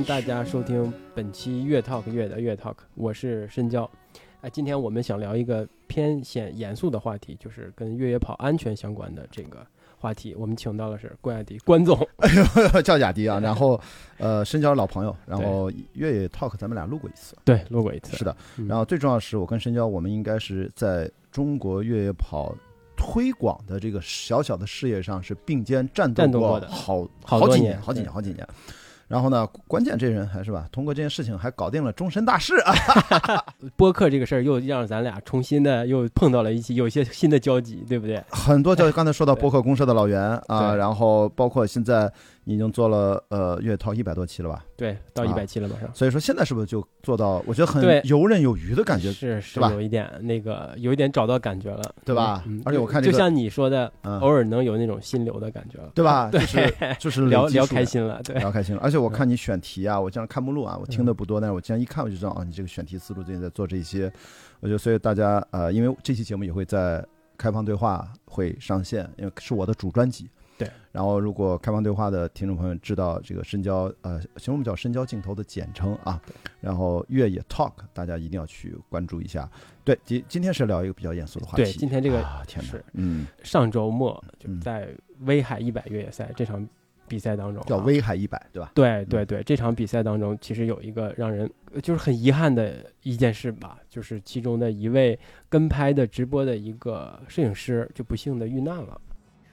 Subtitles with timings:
[0.00, 3.88] 迎大家收听本期越 Talk 越的越 Talk，我是深交。
[4.40, 9.58] 哎，今天我们想聊一个偏显严肃的话题，就是跟越野跑安全相关的这个
[9.98, 10.34] 话题。
[10.34, 11.98] 我们请到的是关雅迪关总，
[12.82, 13.78] 叫雅迪啊，然后
[14.16, 18.16] 呃，深交老朋友，然后越野 talk 咱们俩录过一次，对，录过一次。
[18.16, 22.54] 是的，嗯然后最重要的是，我跟深交，我们应该是在中国越野跑
[22.96, 28.48] 推广的这个小小的事业上是并肩战斗过的好好几年好几年，好几年。
[29.10, 32.72] 然后呢，关键这人还是吧，通过这件事情还搞定了终身大事啊！
[33.74, 38.22] 播客这个事儿又让咱俩重新的又碰到了一起，有一些新的交集，对不对？
[38.30, 42.08] 很多就刚才说到播客公社的老袁啊，然后包括现在
[42.44, 44.64] 已经做了呃越野 talk 一百多期了吧？
[44.76, 45.88] 对，到一啊百期了马上。
[45.94, 47.42] 所以说现在是不是就做到？
[47.46, 56.28] 我觉得很游刃有余的感觉，是是吧有一点那个，有一点找到感觉了，对吧嗯而且我看这个就像你说的，嗯偶尔能有那种心流的感觉了，对吧？
[56.30, 58.80] 对就是 就是聊聊开心了，对，聊开心了。
[58.82, 64.10] 而且我看你选题啊，我这样看目录啊，我听的不多，但是我这样一看我就知道，啊，你这个选题思路最近在做这些。
[64.60, 67.04] 我觉得，所以大家呃，因为这期节目也会在
[67.38, 70.28] 开放对话会上线，因为是我的主专辑。
[70.60, 70.70] 对。
[70.92, 76.20] 然后，如果开放对话的听众朋友知道这个深交，呃，其实我们叫深交镜头的简称啊。
[76.60, 79.48] 然后越野 Talk，大家一定要去关注一下。
[79.84, 81.62] 对，今今天是聊一个比较严肃的话题。
[81.62, 84.88] 对今天这个啊，天哪是，嗯，上周末就嗯在
[85.20, 86.68] 威海一百越野赛这场
[87.06, 88.72] 比赛当中啊，叫威海一百，对吧？
[88.74, 95.18] 对对对，这场比赛当中，其实有一个让人呃就是很遗憾的一件事吧，就是其中的一位
[95.48, 99.00] 跟拍的直播的一个摄影师就不幸的遇难了。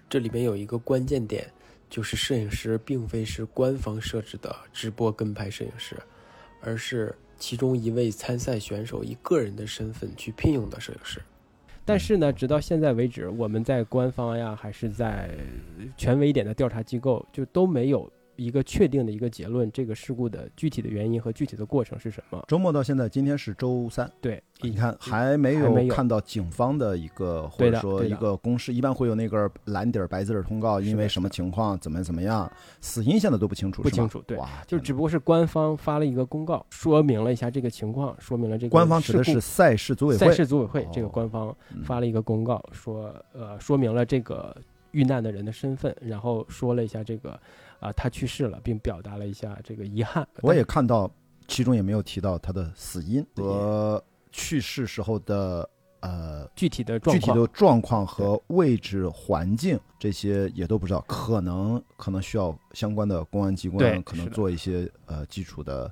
[0.10, 1.46] 这里面有一个关键点，
[1.90, 5.96] 就是摄影师并非是官方设置的直播跟拍摄影师，
[6.62, 11.22] 而是其中一位参赛选手以个人的身份去聘用的摄影师。
[11.84, 15.30] 但是呢，直到现在为止，我们在官方呀，还是在
[15.96, 22.44] 权威一点的调查机构，就都没有一个确定的一个结论，这个事故的具体的原因和具体的过程是什么？
[22.48, 24.10] 周末到现在，今天是周三。
[24.22, 25.88] 对，你看，还没有有。
[25.94, 32.50] 看到警方的一个或者说一个公示，一般会有那个蓝底儿白字儿通告，因为什么情况怎么怎么样，
[32.80, 34.38] 死因现在都不清楚，不清楚对。
[34.38, 40.28] 哇，就只不过是官方发了一个公告，说明了一下这个情况，说明了这个官方指的是赛事组委会。
[40.28, 44.56] 赛事组委会这个哦官方嗯发了一个公告，说呃说明了这个
[44.92, 47.40] 遇难的人的身份，然后说了一下这个
[47.80, 50.28] 啊、他去世了，并表达了一下这个遗憾。
[50.42, 51.10] 我也看到，
[51.48, 57.20] 其中也没有提到他的死因和去世时候的呃具体的状况。
[57.20, 65.92] 具体的状况和位置环境这些也都不知道，可能可能需要相关的公安机关可能做一些呃基础的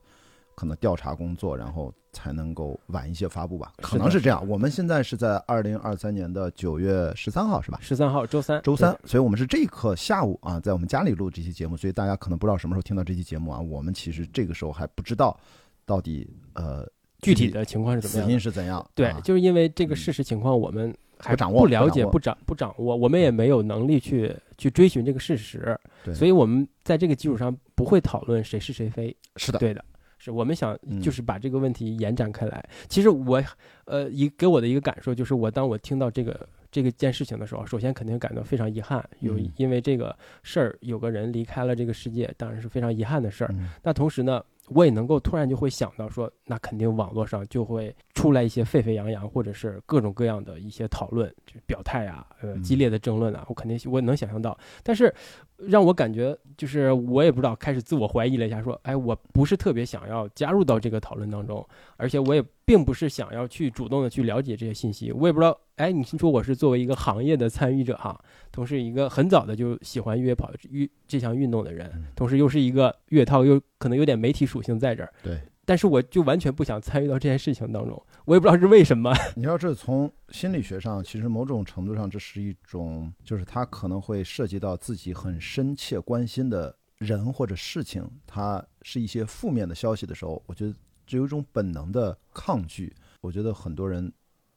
[0.56, 4.48] 可能调查工作，然后才能够晚一些发布吧，可能是这样。
[4.48, 7.78] 我们现在是在二零二三年的九月十三号是吧？
[7.82, 13.60] 十三号周三，周三，所以我们是这一刻下午啊，在我们家里录这期节目，所以大家可能不知道什么时候听到这期节目啊。
[13.60, 15.38] 我们其实这个时候还不知道
[15.86, 16.88] 到底呃
[17.22, 18.34] 具体的情况是怎么死样的？
[18.34, 18.86] 因是怎样。
[18.96, 29.16] 对，啊就是因为这个事实情况我们还不掌握不了解、不掌不掌不掌握，我们也没有能力去去追寻这个事实，对所以我们在这个基础上不会讨论谁是谁非。
[29.38, 29.84] 是的，对的，
[30.26, 32.64] 是我们想嗯就是把这个问题延展开来。
[32.90, 33.42] 其实我
[33.86, 43.52] 呃一给我的一个感受就是，我当我听到这个这个件事情的时候，首先肯定感到非常遗憾，有嗯因为这个事儿有个人离开了这个世界，当然是非常遗憾的事儿。
[43.54, 54.58] 嗯那同时呢，我也能够突然就会想到说，那肯定网络上就会出来一些沸沸扬扬，或者是各种各样的一些讨论、就是表态啊，呃，嗯激烈的争论啊，我肯定我能想象到。
[54.84, 55.14] 但是
[55.58, 61.66] 让我感觉就是我也不知道，开始自我怀疑了一下，说，哎，我不是特别想要加入到这个讨论当中，
[61.98, 68.20] 而且我也并不是想要去主动的去了解这些信息，我也不知道，哎，你说我是作为一个行业的参与者哈，
[68.56, 75.38] 同时一个很早的就喜欢越野跑运这项运动的人，同时又是一个越野套，又可能有点媒体属性在这儿，对。
[75.66, 79.12] 但是我就完全不想参与到这件事情当中，我也不知道是为什么。
[79.36, 90.74] 你要这从心理学上，其实某种程度上，这是一种，就是他可能会涉及到自己很深切关心的人或者事情，他是一些负面的消息的时候，我觉得
[91.06, 92.94] 只有一种本能的抗拒。
[93.20, 94.10] 我觉得很多人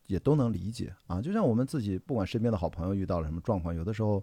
[0.09, 1.23] 也都能理解啊。
[1.23, 4.23] 就像我们自己，不管身边的好朋友遇到了什么状况，有的时候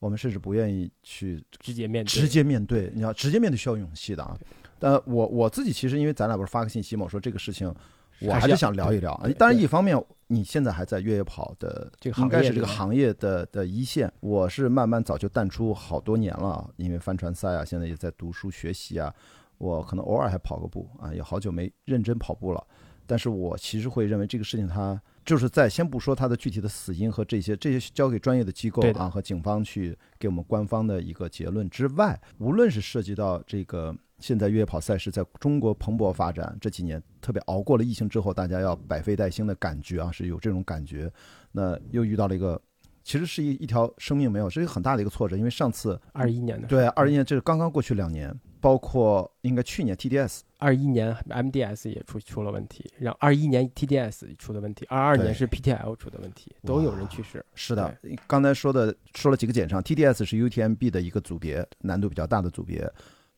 [0.00, 4.36] 我们甚至不愿意去直接面对，直接面对，你要直接面对需要勇气的啊。
[4.78, 7.72] 但我我自己其实因为咱俩不是发个信息嘛，我说这个事情
[8.20, 9.14] 我还是想聊一聊。
[9.38, 19.12] 当然，一方面你现在还在越野跑的这个行应该是这个行业的的一线，我是慢慢早就淡出好多年了啊，因为帆船赛啊，现在也在读书学习啊，
[19.58, 22.66] 我可能偶尔还跑个步啊，也好久没认真跑步了。
[23.10, 41.12] 但是我其实会认为这个事情它就是在先不说它的具体的死因和这些，这些交给专业的机构啊和警方去给我们官方的一个结论之外，无论是涉及到这个现在越野跑赛事在中国蓬勃发展这几年，特别熬过了疫情之后，大家要百废待兴的感觉啊，是有这种感觉。
[41.50, 42.62] 那又遇到了一个，
[43.02, 57.44] 其实是一一条生命没有，是一个很大的一个挫折，因为上次二一年的对二一年这是刚刚过去两年，包括应该去年 TDS 二一年 MDS 也出出了问题，然后二一年 TDS 出的问题，二二年是 PTL 出的问题，都有人去世。
[57.54, 57.92] 是的，
[58.26, 62.88] 刚才说的说了几个简称，TDS 是 UTMB 的一个组别，难度比较大的组别。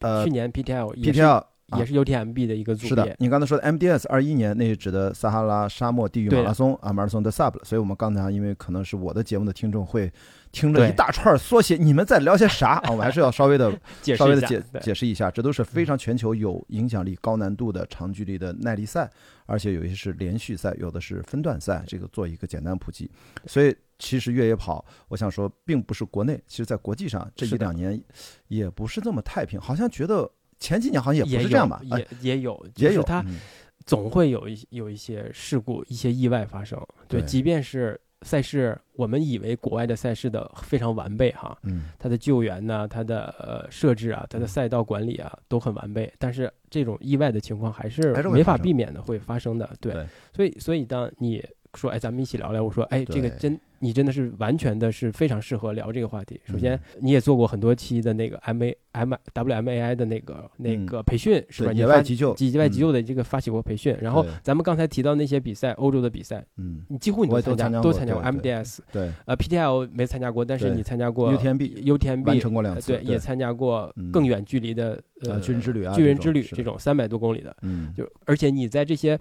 [0.01, 1.45] 呃去年 PTL 也是，PTL
[1.79, 10.13] 也是 UTMB 的一个组是的别，，你刚才说的 MDS 二一年那是指的撒哈拉沙漠地狱马拉松啊，马拉松的 Sub，所以我们刚才因为可能是我的节目的听众会
[10.51, 12.75] 听着一大串缩写，你们在聊些啥？
[12.85, 12.91] 啊？
[12.91, 19.11] 我还是要稍微的解稍微的解解释一下，这都是非常全球有影响力、高难度的长距离的耐力赛，
[19.47, 23.11] 而且有一些是连续赛，有的是分段赛，这个做一个简单普及。
[23.47, 28.01] 所以其实越野跑，我想说，并不是国内，其实在国际上这一两年
[28.49, 30.29] 也不是这么太平，好像觉得
[30.63, 31.83] 前几年好像也不也是这样吧？
[31.83, 33.41] 也也有，也有就是它嗯
[33.85, 36.81] 总会有一有一些事故、一些意外发生。
[37.09, 49.69] 对，对即便是赛事，我们以为国外的赛事的非常完备哈，嗯，它的救援呢、它的呃设置啊、它的赛道管理啊都很完备，但是这种意外的情况还是没法避免的会发生的。
[49.81, 51.45] 对，对所以所以当你
[51.79, 56.41] 说哎，咱们一起聊聊，我说哎，这个真你真的是完全的是非常适合聊这个话题。
[56.45, 60.87] 首先嗯，你也做过很多期的那个 M A M W M A I 的那个那嗯。
[60.87, 61.73] 个培训是吧？
[61.73, 62.35] 野外急救。
[62.39, 62.81] 野外急嗯。
[62.81, 68.53] 救的这个发起过培训，然后咱们刚才提到那些比赛，欧洲的比赛，嗯，你几乎你都参加过都参加过对对。
[68.53, 69.13] MDS，对。
[69.25, 74.13] 呃 PTL 没参加过，但是你参加过 UTMB UTMB 完成过两次，呃对，也参加过嗯。
[74.13, 79.19] 更远距离的呃呃巨人之旅啊巨人之旅这种三百多公里的，嗯，就而且你在这些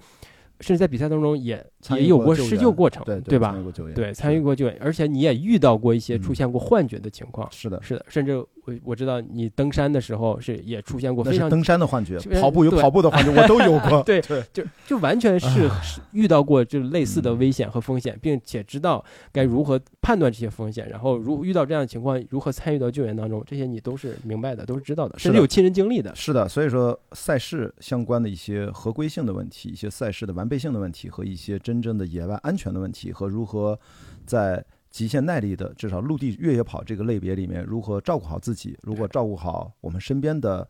[0.61, 3.63] 甚至在比赛当中也也有过施救过程，对对吧参与？
[3.63, 7.47] 过救援，对，参与过救援，而且你也遇到过一些嗯出现过幻觉的情况。
[7.51, 8.47] 是的，是的，甚至我
[8.83, 11.49] 我知道你登山的时候是也出现过非常。
[11.49, 15.47] 登山的幻觉跑步有跑步的幻觉，我都有过对 对，就就完全是
[15.81, 26.13] 是遇到过就类似的嗯危险和风险，并且知道该如何判断这些风险，然后如遇到这样的情况如何参与到救援当中，这些你都是明白的，都是知道的甚至有亲身经历的。
[26.15, 33.79] 是的，所以说赛事相关的一些合规性的问题、一些赛事的完备性的问题和一些真正的野外安全的问题，和如何
[34.25, 40.67] 在极限耐力的至少陆地越野跑这个类别里面，如何照顾好自己，如何照顾好我们身边的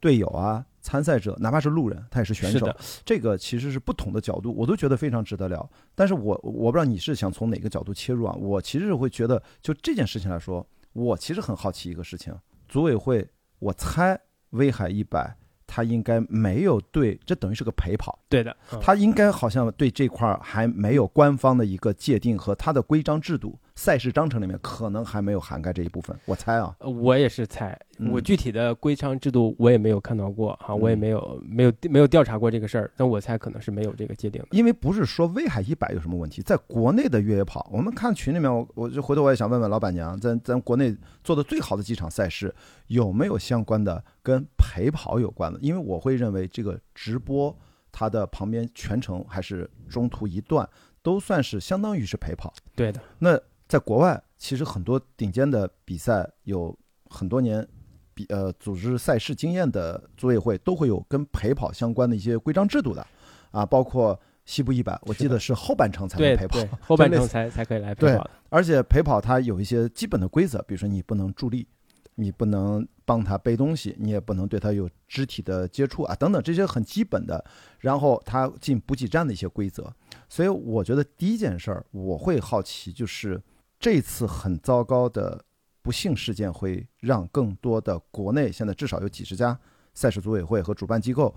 [0.00, 5.70] 队友啊、参赛者，哪怕是路人，他也是选手，这个其实是不同的角度，我都觉得非常值得聊。
[5.94, 8.34] 但是我我不知道你是想从哪个角度切入啊？
[8.40, 12.34] 我其实会觉得，就这件事情来说，我其实很好奇一个事情，
[12.66, 13.28] 组委会，
[13.58, 14.18] 我猜
[14.52, 15.36] 威海一百。
[15.68, 18.80] 他应该没有对，这等于是个陪跑，对的，嗯。
[18.80, 26.18] 他应该好像对这块儿还没有官方的一个界定和他的规章制度、赛事章程里面可能还没有涵盖这一部分。
[26.24, 34.48] 我猜啊，呃我也是猜，嗯我具体的规章制度我也没有看到过哈，我也嗯没有没有没有调查过这个事儿，但我猜可能是没有这个界定的。
[34.50, 40.92] 因为不是说威海一百有什么问题，在国内的越野跑，我们看群里面，我我就回头我也想问问老板娘，咱咱国内
[41.22, 42.52] 做的最好的几场赛事
[42.88, 45.58] 有没有相关的跟陪跑有关的？
[45.62, 47.56] 因为我会认为这个直播
[47.92, 50.68] 它的旁边全程还是中途一段，
[51.00, 52.52] 都算是相当于是陪跑。
[52.74, 56.76] 对的，那在国外，其实很多顶尖的比赛有
[57.10, 57.66] 很多年
[58.14, 63.06] 比呃组织赛事经验的组委会都会有跟陪跑相关的一些规章制度的，
[63.50, 68.30] 啊，包括西部一百，我记得是后半程才能对陪跑对，，后半程才才可以来陪对跑对。
[68.48, 71.68] 而且陪跑它有一些基本的规则，比如说你不能助力，
[72.14, 77.44] 你不能帮他背东西，你也不能对他有肢体的接触啊，等等这些很基本的。
[77.80, 79.92] 然后他进补给站的一些规则，
[80.28, 83.40] 所以我觉得第一件事儿我会好奇，就是
[83.78, 85.44] 这次很糟糕的
[85.82, 89.58] 不幸事件会让更多的国内现在至少有几十家
[89.94, 91.34] 赛事组委会和主办机构，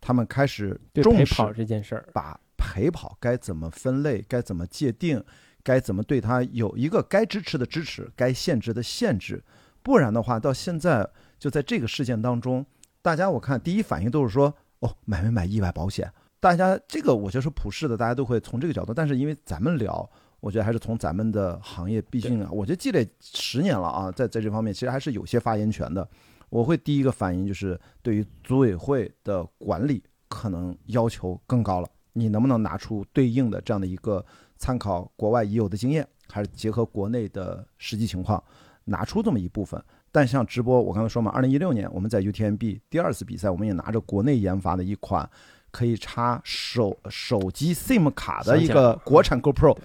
[0.00, 5.22] 他们开始重视这件事儿，把陪跑该怎么分类，该怎么界定，
[5.62, 9.42] 该怎么对它有一个该支持的支持，该限制的限制。
[9.82, 12.64] 不然的话，到现在就在这个事件当中，
[13.00, 16.12] 大家我看第一反应都是说，哦，买没买意外保险？
[16.40, 18.92] 大家这个我觉得是普世的，大家都会从这个角度。
[18.92, 20.08] 但是因为咱们聊，
[20.40, 26.08] 我觉得还是从咱们的行业，毕竟啊，我觉得积累十年了啊，在在这方面其实还是有些发言权的。
[26.50, 34.24] 我会第一个反应就是对于组委会的管理可能要求更高了，你能不能拿出对应的这样的一个
[34.56, 38.42] 参考国外已有的经验，还是结合国内的实际情况，
[38.84, 39.82] 拿出这么一部分。
[40.10, 45.28] 但像直播，我刚才说嘛，二零一六年我们在 UTMB 第二次比赛，我们也拿着国内研发的一款
[45.70, 49.76] 可以插手手机 SIM 卡的一个国产 GoPro，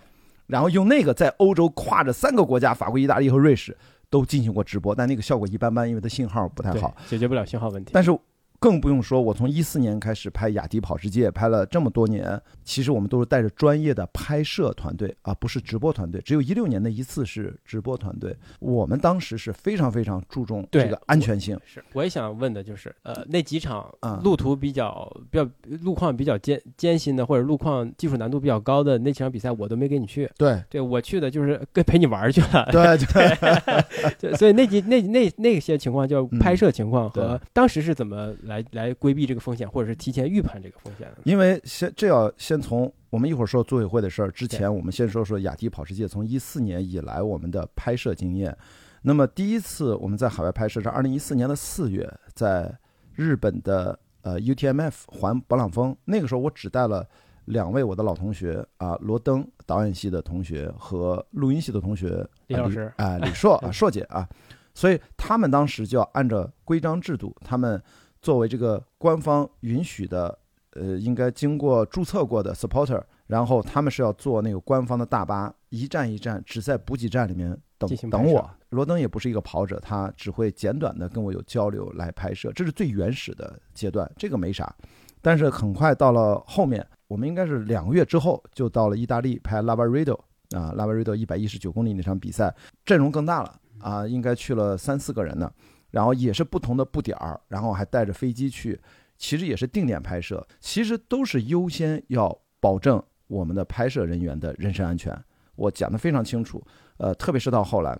[0.53, 3.75] 然后用那个在欧洲跨着三个国家，法国、意大利和瑞士
[4.07, 6.95] 都进行过直播，但那个效果一般般，因为它信号不太好。
[7.09, 7.89] 解决不了信号问题。
[7.91, 8.15] 但是
[8.63, 16.21] 更不用说，我从一四年开始拍雅迪跑世界，拍了这么多年，其实我们都是带着专业的拍摄团队啊，不是直播团队。
[16.21, 21.59] 只有一六年的一次是直播团队，我们当时是非常非常注重这个安全性。
[21.65, 25.45] 是，我也想问的就是，呃，那几场啊路途比较比较
[25.81, 30.31] 路况比较艰艰辛的，或者路况技术难度比较高的那几场比赛，我都没跟你去。
[30.37, 32.69] 对对我去的就是跟陪你玩去了。
[32.71, 33.37] 对对
[34.21, 41.11] 对，所以那几那那那些情况，就嗯拍摄情况和当时是怎么来来来规避这个风险，或者是提前预判这个风险？
[41.23, 48.55] 因为先这要先从我们一会儿说组委会的事儿之前，我们先说说雅迪跑世界从一四年以来我们的拍摄经验。
[49.01, 52.73] 那么第一次我们在海外拍摄是二零一四年的四月，在
[53.15, 57.07] 日本的呃 UTMF 环勃朗峰，那个时候我只带了
[57.45, 64.27] 两位我的老同学啊，罗登导演系的同学和录音系的同学啊李老师啊、李硕啊 硕姐啊，
[64.73, 67.81] 所以他们当时就要按照规章制度，他们
[68.23, 70.35] 作为这个官方允许的
[70.71, 78.49] 呃，应该经过注册过的 supporter，然后他们是要坐那个官方的大巴，一站一站，只在补给站里面等等我。
[78.69, 84.73] 罗登也不是一个跑者，他只会简短的跟我有交流来拍摄，这是最原始的阶段，这个没啥。
[85.21, 90.17] 但是很快到了后面，我们应该是两个月之后就到了意大利拍 Lavaredo
[90.57, 92.51] 啊，Lavaredo 一百一十九公里那场比赛，
[92.83, 95.51] 阵容更大了啊，应该去了三四个人呢。
[95.93, 98.81] 然后也是不同的布点儿，然后还带着飞机去，
[99.15, 105.15] 其实也是定点拍摄，其实都是优先要保证我们的拍摄人员的人身安全。
[105.55, 106.65] 我讲得非常清楚，
[106.97, 107.95] 呃，特别是到后来，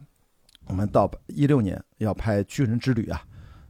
[0.66, 3.22] 我们到一六年要拍巨人之旅啊，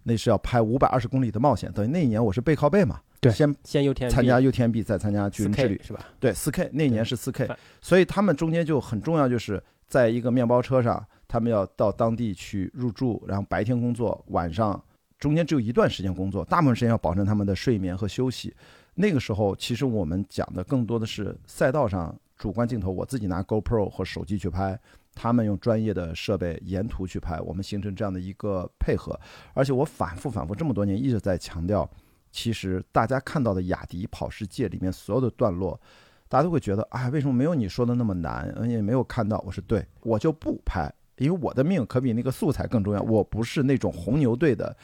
[0.04, 3.30] 那是要拍五百二十公里的冒险，等于那一年我是背靠背嘛，对。
[3.30, 5.82] 先先 UTMB 参加 UTMB，再参加巨人之旅。
[5.84, 6.00] 是吧？
[6.18, 7.50] 对，四 K 那年是四 K，
[7.82, 14.80] 所以他们中间就很重要，就是在一个面包车上，他们要到当地去入住，然后白天工作，晚上
[15.18, 18.56] 中间只有一段时间工作，大部分时间要保证他们的睡眠和休息。
[18.94, 24.80] 那个时候，其实我们讲的更多的是赛道上主观镜头，我自己拿 GoPro 和手机去拍，
[25.16, 29.20] 他们用专业的设备沿途去拍，我们形成这样的一个配合。
[29.56, 31.90] 而且我反复反复这么多年一直在强调，
[32.32, 35.82] 其实大家看到的雅迪跑世界里面所有的段落，
[36.30, 38.54] 大家都会觉得，哎，为什么没有你说的那么难？
[38.56, 39.44] 而且没有看到。
[39.48, 43.02] 我说对，我就不拍，因为我的命可比那个素材更重要。
[43.02, 44.76] 我不是那种红牛队的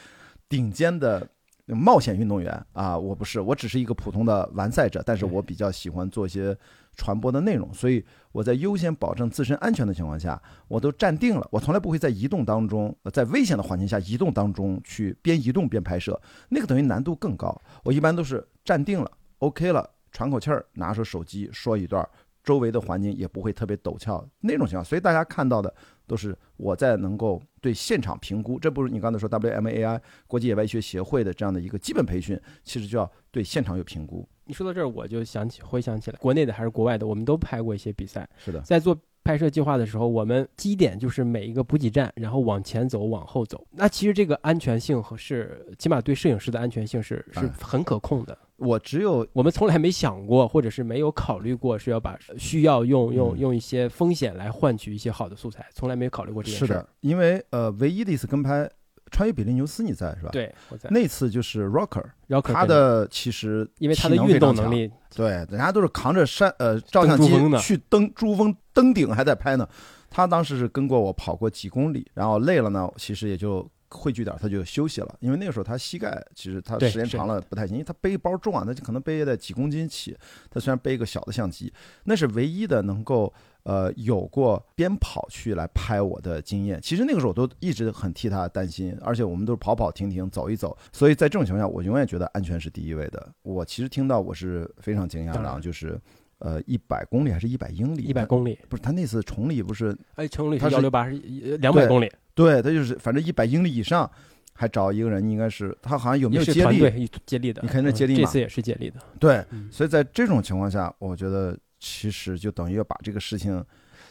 [0.47, 1.27] 顶尖的
[1.65, 6.57] 冒险运动员啊，我不是，我只是一个普通的完赛者，但是我比较喜欢做一些
[6.95, 16.19] 传播的内容，所以我在优先保证自身安全的情况下，我都站定了，我从来不会在移动当中，呃在危险的环境下移动当中去边移动边拍摄，
[16.49, 17.55] 那个等于难度更高。
[17.83, 22.07] 我一般都是站定了，OK 了，喘口气儿，拿出手机说一段，
[22.49, 25.71] 周围的环境也不会特别陡峭那种情况，所以大家看到的
[26.07, 34.27] 都是我在能够对现场评估，这不是你刚才说 WMAI 国际野外医学协会的这样的一个基本培训，其实就要对现场有评估。
[34.45, 38.27] 你说到这儿，我就想起回想起来，国内的还是国外的，我们都拍过一些比赛。
[38.43, 43.63] 是的，在做拍摄计划的时候，我们基点就是每一个补给站，然后往前走，往后走。
[43.69, 48.35] 那其实这个安全性和是，起码对摄影师的安全性是是哎很可控的。
[48.59, 56.67] 我只有我们从来没想过，或者是没有考虑过是要把需要用用嗯用一些风险来换取一些好的素材，从来没有考虑过这件事儿。
[56.67, 58.69] 是的，因为呃，唯一的一次跟拍
[59.11, 62.03] 穿越比利牛斯你在是吧？，对，我在那次就是 Rocker，
[62.43, 69.67] 他的其实因为他的运动能力，对，人家都是扛着山呃照相机去登珠峰登顶还在拍呢。
[70.11, 75.15] 他当时是跟过我跑过几公里，然后累了呢，其实也就汇聚点儿，他就休息了。
[75.19, 80.17] 因为那个时候他膝盖其实他时间长了不太行，因为他背包重啊，他就可能背在几公斤起。
[80.49, 81.71] 他虽然背一个小的相机，
[82.03, 86.79] 那是唯一的能够呃有过边跑去来拍我的经验。
[86.81, 93.29] 其实那个时候我都一直很替他担心，而且我们都是跑跑停停走一走，所以在这种情况下，我永远觉得安全是第一位的。
[93.41, 95.99] 我其实听到我是非常惊讶的就是
[96.39, 98.03] 呃一百公里还是一百英里？
[98.03, 101.17] 一百公里，不是他那次崇礼不是哎，成里他是是幺六八是
[101.57, 104.09] 两百公里，对他就是反正一百英里以上，
[104.53, 107.09] 还找一个人，应该是他好像有没有接力？
[107.25, 113.61] 接力的，你肯定是接力嘛嗯这次也是接力的，对，嗯所以在这种情况下，我觉得其实就等于要把这个事情，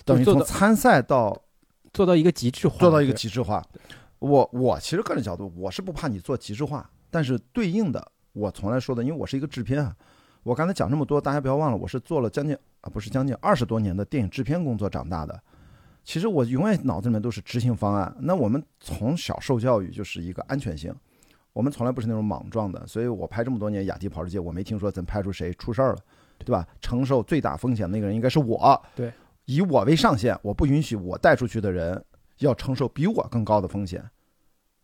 [0.05, 1.35] 等于从参赛到
[1.95, 3.65] 做到一个极致化，做到一个极致化。
[4.19, 9.97] 我我其实个人角度，我是不怕你做极致化，但是对应的，我从来说的，因为我是一个制片啊，
[10.43, 15.41] 我刚才讲这么多，大家不要忘了，我是做了将近啊不是将近二十多年的电影制片工作长大的。
[16.09, 18.17] 其实我永远脑子里面都是执行方案。
[18.19, 20.91] 那我们从小受教育就是一个安全性，
[21.53, 22.87] 我们从来不是那种莽撞的。
[22.87, 25.99] 所以我拍这么多年《雅迪跑世界》，我没听说咱拍出谁出事儿了，
[26.39, 26.67] 对吧？
[26.81, 28.83] 承受最大风险的那个人应该是我。
[28.97, 29.13] 对，
[29.45, 32.03] 以我为上限，我不允许我带出去的人
[32.39, 34.03] 要承受比我更高的风险。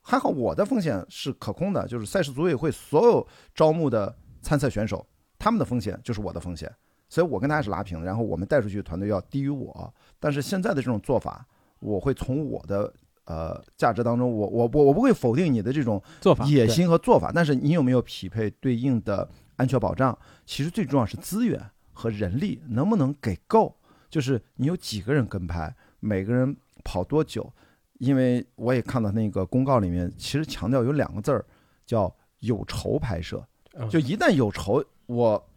[0.02, 5.06] 还好我的风险是可控的，就是赛事组委会所有招募的参赛选手，
[5.38, 6.70] 他们的风险就是我的风险，
[7.08, 8.04] 所以我跟大家是拉平的。
[8.04, 9.90] 然后我们带出去的团队要低于我，
[10.24, 11.46] 但是现在的这种做法，
[11.80, 12.90] 我会从我的
[13.26, 20.18] 呃价值当中，我我我我不会否定你的这种做法野心和做法，但是你有没有匹配对应的安全保障？
[20.46, 21.60] 其实最重要是资源
[21.92, 23.76] 和人力能不能给够，
[24.08, 27.52] 就是你有几个人跟拍，每个人跑多久。
[27.98, 31.44] 因为我也看到那个公告里面，其实强调有两个字儿，
[31.84, 33.46] 叫有酬拍摄。
[33.74, 35.48] 嗯就一旦有酬，我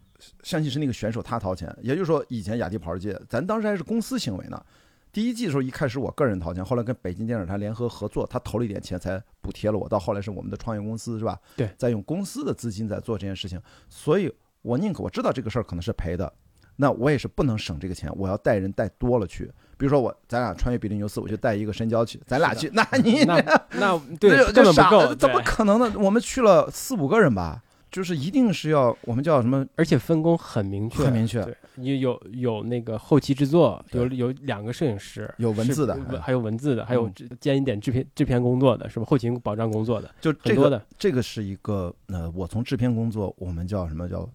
[0.42, 1.74] 相信是那个选手他掏钱。
[1.82, 4.62] 也就是说，以前雅迪跑世界，咱当时还是公司行为呢。
[5.10, 9.88] 第一季的时候，一开始我个人掏钱，后来跟北京电视台联合合作，他投了一点钱才补贴了我。
[9.88, 11.38] 到后来是我们的创业公司，是吧？
[11.56, 14.32] 对，在用公司的资金在做这件事情，所以
[14.62, 16.30] 我宁可我知道这个事儿可能是赔的，
[16.76, 19.50] 那我也是不能省这个钱，我要带人带多了去。
[19.78, 23.40] 比如说我咱俩穿越比利牛斯，我就带一个深交去，咱俩去，那你那
[23.72, 25.90] 那对 这根本不够，傻怎么可能呢？
[25.96, 29.66] 我们去了四五个人吧，就是一定是要我们叫什么？
[29.76, 31.42] 而且分工很明确，很明确
[31.76, 39.06] 你，有有有那个后期制作，有有两个摄影师，有文字的还有文字的，还有兼一点制片制片工作的，是吧？
[39.06, 44.28] 后勤保障工作的就这个很多的，这个是一个呃，我从制片工作，我们叫什么叫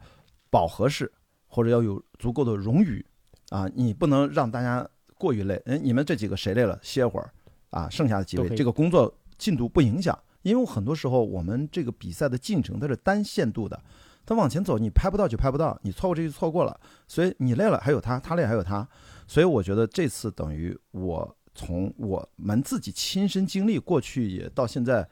[0.49, 1.11] 饱和式，
[1.47, 3.05] 或者要有足够的冗余
[3.49, 5.61] 啊，你不能让大家过于累。
[5.65, 7.29] 哎，你们这几个谁累了歇会儿
[7.69, 13.83] 啊，剩下的几位这个工作进度不影响，因为很多时候我们这个比赛的进程它是单线度的，
[14.23, 18.87] 它往前走你拍不到就拍不到，你错过这就错过了，所以你累了还有他，他累还有他，
[19.27, 25.09] 所以我觉得这次等于我从我们自己亲身经历过去也到现在。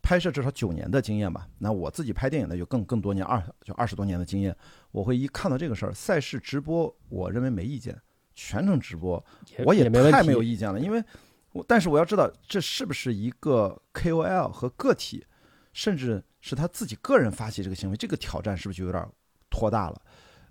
[0.00, 4.56] 拍摄至少九年的经验吧，那我自己拍电影的有更更多年二就二十多年的经验，
[4.92, 8.00] 我会一看到这个事儿，赛事直播，我认为没意见，
[8.32, 9.22] 全程直播
[9.64, 11.02] 我也，太没有意见了，因为
[11.52, 15.24] 我但是我要知道这是不是一个 KOL 和个体，
[15.72, 19.06] 甚至是他自己个人发起这个行为，这个挑战是不是就有点
[19.50, 20.00] 拖大了？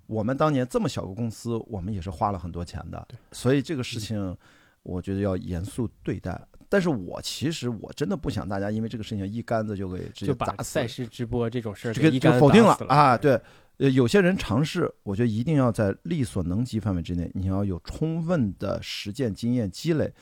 [0.05, 4.35] 我们当年这么小个公司，我们也是花了很多钱的，所以这个事情
[4.83, 6.41] 我觉得要严肃对待。
[6.69, 13.39] 但是我其实我真的不想大家因为这个事情一竿子就给直接就把赛事直播这种事儿这个就给一竿子否定了啊！，对，
[13.77, 20.13] 呃，有些人尝试，我觉得一定要在力所能及范围之内，你要有充分的实践经验积累，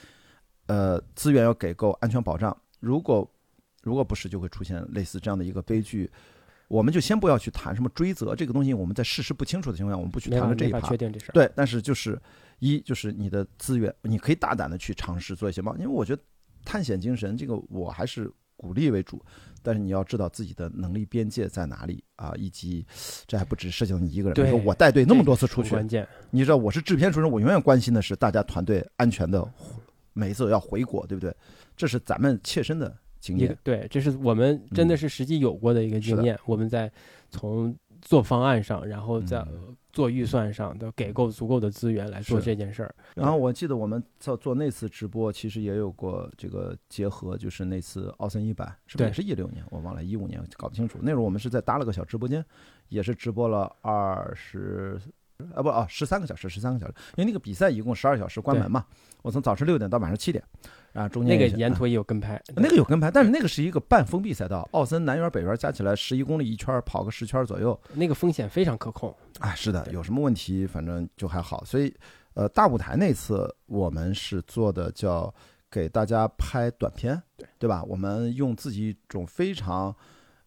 [0.68, 2.56] 呃，资源要给够，安全保障。
[2.80, 3.30] 如果
[3.84, 6.10] 如果不是，就会出现类似这样的一个悲剧。
[6.68, 10.98] 我们就先不要去谈什么追责这个东西，我们在事实不清楚的情况下，我们不去谈论这一趴确。
[10.98, 11.34] 定这事儿。
[11.34, 12.20] 对，但是就是
[12.58, 16.22] 一就是你的资源，你可以大胆的去尝试做一些冒，因为我觉得
[16.66, 19.24] 探险精神这个我还是鼓励为主，
[19.62, 22.84] 但是你要知道自己的能力边界在哪里啊，以及
[23.28, 24.34] 这还不只涉及到你一个人。
[24.34, 29.48] 对我带队那么多次出去，关键，你知道我是制片出身，我永远关心的是大家团队安全的
[30.16, 31.36] 每一次要回国，对不对？
[31.76, 33.56] 这是咱们切身的经验。
[33.64, 36.40] 对，这是我们真的嗯是实际有过的一个经验。
[36.46, 36.92] 我们在
[37.30, 42.96] 从做方案上，然后在嗯做预算上，都给够足够的资源来做这件事儿。
[43.14, 49.64] 然后我记得我们做做那次直播，其实也有过这个结合，就是那次奥森一百，是不是也是一六年？
[49.70, 50.98] 我忘了，一五年搞不清楚。
[51.02, 52.46] 那时候我们是在搭了个小直播间，
[52.88, 54.98] 也是直播了二十。
[55.54, 58.86] 啊不啊，十三个小时，十三个小时，因为那个比赛一共十二小时关门嘛，
[59.22, 60.44] 我从早晨六点到晚上七点，
[60.94, 69.14] 啊，中间那个沿途也有跟拍，那个有跟拍，但是那个是一个半封闭赛道，奥森南园北园加起来十一公里一圈儿，跑个十圈儿左右，那个风险非常可控。
[69.40, 71.64] 啊，是的，有什么问题反正就还好。
[71.66, 71.94] 所以，
[72.34, 75.34] 呃，大舞台那次我们是做的叫
[75.70, 77.84] 给大家拍短片，对对吧？
[77.84, 79.94] 我们用自己一种非常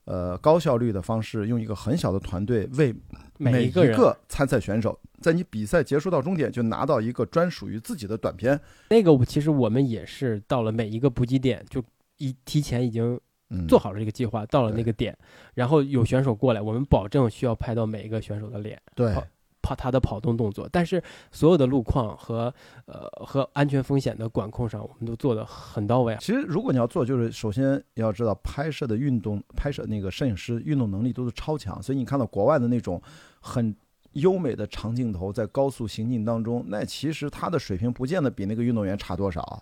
[0.08, 2.94] 呃高效率的方式，用一个很小的团队为
[3.36, 8.58] 每一个人，参赛选手，在你比赛结束到终点就拿到一个专属于自己的短片。
[8.88, 11.84] 那个我其实我们也是到了每一个补给点，就
[12.16, 15.16] 一提前已经嗯，做好了这个计划，到了那个点，
[15.54, 19.12] 然后有选手过来，我们保证需要拍到每一个选手的脸，对。
[19.12, 19.22] 好
[19.68, 22.52] 跑他的跑动动作，但是所有的路况和
[22.86, 26.18] 呃和安全风险的管控上，我们都做得很到位啊。
[26.20, 33.00] 其实如果你要做，就是首先要知道拍摄的运动拍摄那个摄影师运动能力都是超强，所以你看到国外的那种
[33.40, 33.74] 很
[34.12, 39.60] 优美的长镜头在高速行进当中，那其实他的水平不见得比那个运动员差多少啊。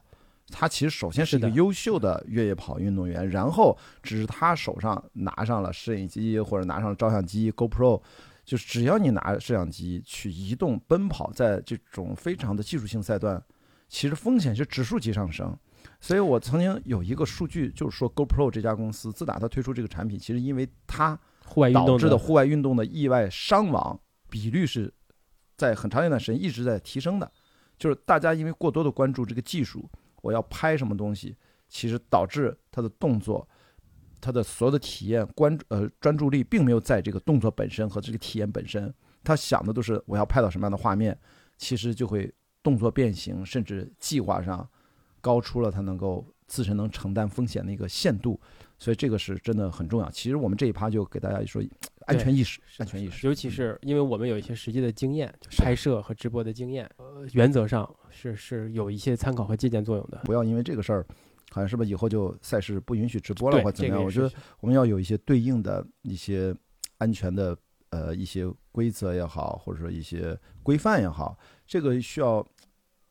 [0.49, 8.01] 他其实首先是一个优秀的越野跑运动员，然后只是他手上拿上了摄影机或者拿上了照相机 GoPro，
[8.47, 13.43] 就是只要你拿摄像机去移动奔跑，在这种非常的技术性赛段，
[13.89, 15.55] 其实风险是指数级上升。
[16.01, 21.19] 所以我曾经有一个数据，就是说 GoPro 这家公司自打它推出这个产品，其实因为它
[21.75, 23.99] 导致的户外运动的意外伤亡
[24.31, 24.93] 比率是
[25.57, 27.31] 在很长一段时间一直在提升的，
[27.77, 29.89] 就是大家因为过多的关注这个技术，
[30.23, 31.37] 我要拍什么东西，
[31.69, 33.49] 其实导致它的动作，
[34.27, 41.17] 他的所有的体验关呃专注力并没有在这个动作本身和这个体验本身，他想的都是我要拍到什么样的画面，
[41.57, 44.69] 其实就会动作变形，甚至计划上
[45.21, 48.41] 高出了他能够自身能承担风险的一个限度，
[48.79, 50.11] 所以这个是真的很重要。
[50.11, 51.63] 其实我们这一趴就给大家说
[52.07, 60.21] 安全意识，安全意识，尤其是因为我们有一些实际的经验，拍摄和直播的经验，呃，原则上是是有一些参考和借鉴作用的。
[60.25, 61.07] 不要因为这个事儿，
[61.57, 64.05] 好像是不是以后就赛事不允许直播了，或者怎么样？
[64.05, 66.55] 我觉得我们要有一些对应的一些
[66.99, 67.57] 安全的
[67.89, 71.35] 呃一些规则也好，或者说一些规范也好，
[71.67, 72.47] 这个需要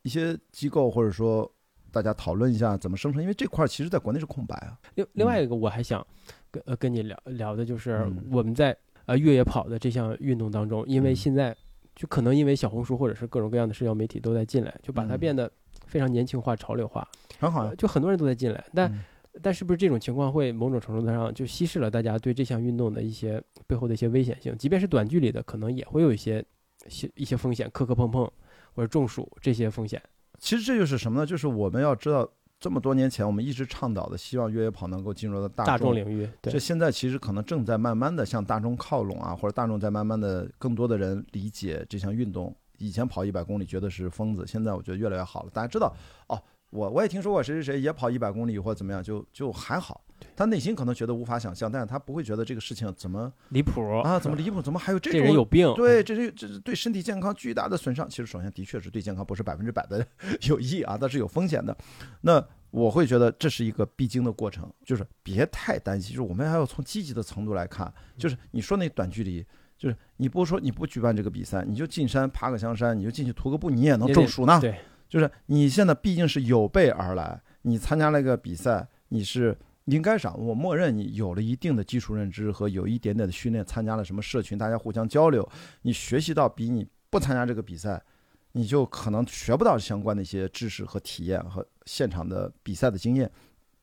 [0.02, 1.52] 一些机构或者说
[1.90, 4.78] 大家讨论一下怎么生成，因为这块儿其实在国内是空白啊。
[4.94, 6.06] 另另外一个我还想
[6.52, 8.28] 跟呃跟你聊聊的就是嗯。
[8.30, 11.16] 我们在呃越野跑的这项运动当中，因为嗯。
[11.16, 11.56] 现在
[11.96, 15.18] 就可能因为小红书或者是各种各样的社交媒体都在进来，就把它嗯。
[15.18, 15.50] 变得
[15.86, 17.06] 非常年轻化、潮流化，
[17.38, 19.00] 很好啊呃，就很多人都在进来，但嗯
[19.42, 24.56] 但是不是这种情况会某种程度上就稀释了大家对这项运动的一些背后的一些危险性？
[24.56, 26.42] 即便是短距离的，可能也会有一些
[26.88, 28.24] 些一些风险，磕磕碰碰
[28.74, 30.02] 或者中暑这些风险。
[30.38, 31.26] 其实这就是什么呢？
[31.26, 32.26] 就是我们要知道，
[32.58, 42.54] 这么多年前我们一直倡导的，希望越野跑能够进入到大大众众领域，对这，现在其实可能正在慢慢的向大众靠拢啊，或者大众在慢慢的更多的人理解这项运动。
[42.78, 45.50] 以前跑一百公里觉得是疯子，现在我觉得越来越好了。
[45.52, 45.94] 大家知道
[46.28, 50.02] 哦，我我也听说过谁谁谁也跑一百公里或者怎么样，就就还好。
[50.34, 55.72] 他内心可能觉得无法想象，但是他不会觉得这个事情怎么离谱啊，怎么离谱， 怎么还有这这种人有病？
[55.74, 58.08] 对，这是这是对身体健康巨大的损伤。
[58.08, 60.06] 其实首先的确是对健康不是百分之百的
[60.48, 61.76] 有益啊，但是有风险的。
[62.22, 69.44] 那我会觉得这是一个必经的过程，就是别太担心，就是我们还要从积极的程度来看，就是你说那短距离。
[69.78, 74.58] 就是你不说你不举办这个比赛，你就进山爬个香山，你就进去徒个步，你也能中暑呢。
[74.60, 85.48] 对，就是你现在毕竟是有备而来，你参加了一个比赛，你是应该上，我默认你有了一定的基础认知和有一点点的训练，参加了什么社群，大家互相交流，
[85.82, 88.02] 你学习到比你不参加这个比赛，
[88.52, 93.30] 你就可能学不到相关的一些知识和体验和现场的比赛的经验，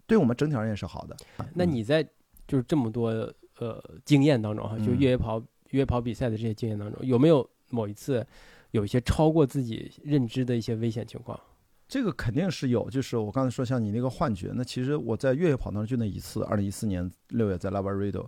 [0.07, 1.15] 对我们整体而言是好的。
[1.53, 2.03] 那你在
[2.47, 3.09] 就是这么多
[3.59, 5.41] 呃经验当中哈，就嗯越野跑
[5.73, 8.25] 越野跑比赛的这些经验当中，有没有某一次
[8.71, 11.39] 有一些超过自己认知的一些危险情况？
[11.85, 18.27] 这个肯定是有，就是我刚才说像你那个幻觉，那其实我在越野跑当中就那一次，二零一四年六月在拉巴瑞多，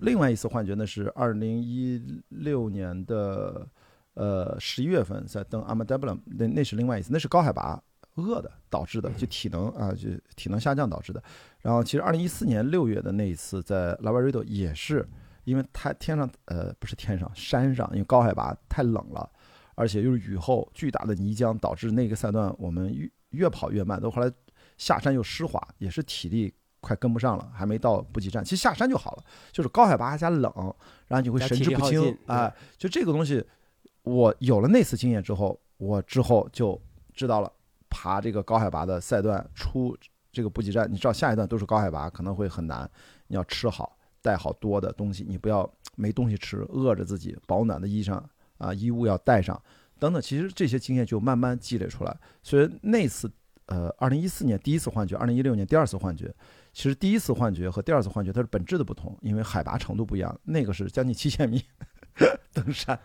[0.00, 3.68] 另外一次幻觉那是二零一六年的
[4.14, 7.80] 呃十一月份在登阿马德布朗，那那是另外一次，那是高海拔
[8.14, 11.22] 饿的导致的，就体能啊就体能下降导致的。
[11.60, 15.06] 然后其实二零一四年六月的那一次在拉巴瑞多也是
[15.48, 19.28] 因为它天上呃不是天上山上，因为高海拔太冷了。
[19.74, 24.00] 而且又是雨后巨大的泥浆，导致那个赛段我们越越跑越慢。
[24.00, 24.28] 都后来
[24.76, 28.42] 下山又湿滑，也是体力快跟不上了，还没到补给站。
[28.42, 30.52] 其实下山就好了，就是高海拔加冷，
[31.06, 33.44] 然后你会神志不清体力耗尽，哎，就这个东西，
[34.02, 36.80] 我有了那次经验之后，我之后就
[37.14, 37.52] 知道了，
[37.88, 39.96] 爬这个高海拔的赛段出
[40.32, 42.90] 这个补给站，你知道下一段都是高海拔，可能会很难，
[43.28, 43.96] 你要吃好，
[44.28, 48.22] 带好多的东西，你不要没东西吃，饿着自己，保暖的衣裳。
[48.58, 49.56] 啊，衣物要带上，
[50.00, 52.16] 等等，其实这些经验就慢慢积累出来。
[52.42, 53.30] 所以那次，
[53.66, 56.34] 呃，二零一四年第一次幻觉，二零一六年第二次幻觉，
[56.72, 60.36] 其实第一次幻觉和第二次幻觉它是本质的不同，因为海拔程度不一样。
[60.42, 61.62] 那个是将近七千米
[62.52, 62.98] 登山，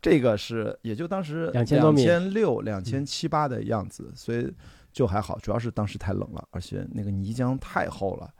[0.00, 4.54] 这个是也就当时2000多米千六、两千七八的样子，所以
[4.92, 5.36] 就还好。
[5.40, 8.32] 主要是当时太冷了，而且那个泥浆太厚了。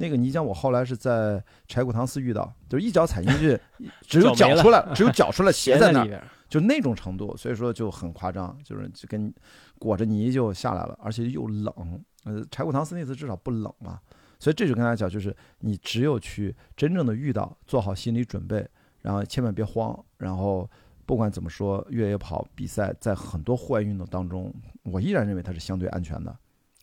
[0.00, 3.60] 那个泥浆，我后来是在柴谷塘寺遇到，就是一脚踩进去，
[4.00, 9.32] 只有脚出来，只有脚出来， 鞋在那儿就那种程度，所以说就很夸张，就是就跟
[9.78, 12.02] 裹着泥就下来了，而且又冷。
[12.24, 14.00] 呃，柴谷塘寺那次至少不冷嘛，
[14.38, 18.66] 所以这就跟大家讲，就是你只有去真正的遇到，做好心理准备，
[19.02, 20.68] 然后千万别慌，然后
[21.06, 26.36] 不管怎么说，越野跑比赛在很多户外运动当中，我依然认为它是相对安全的，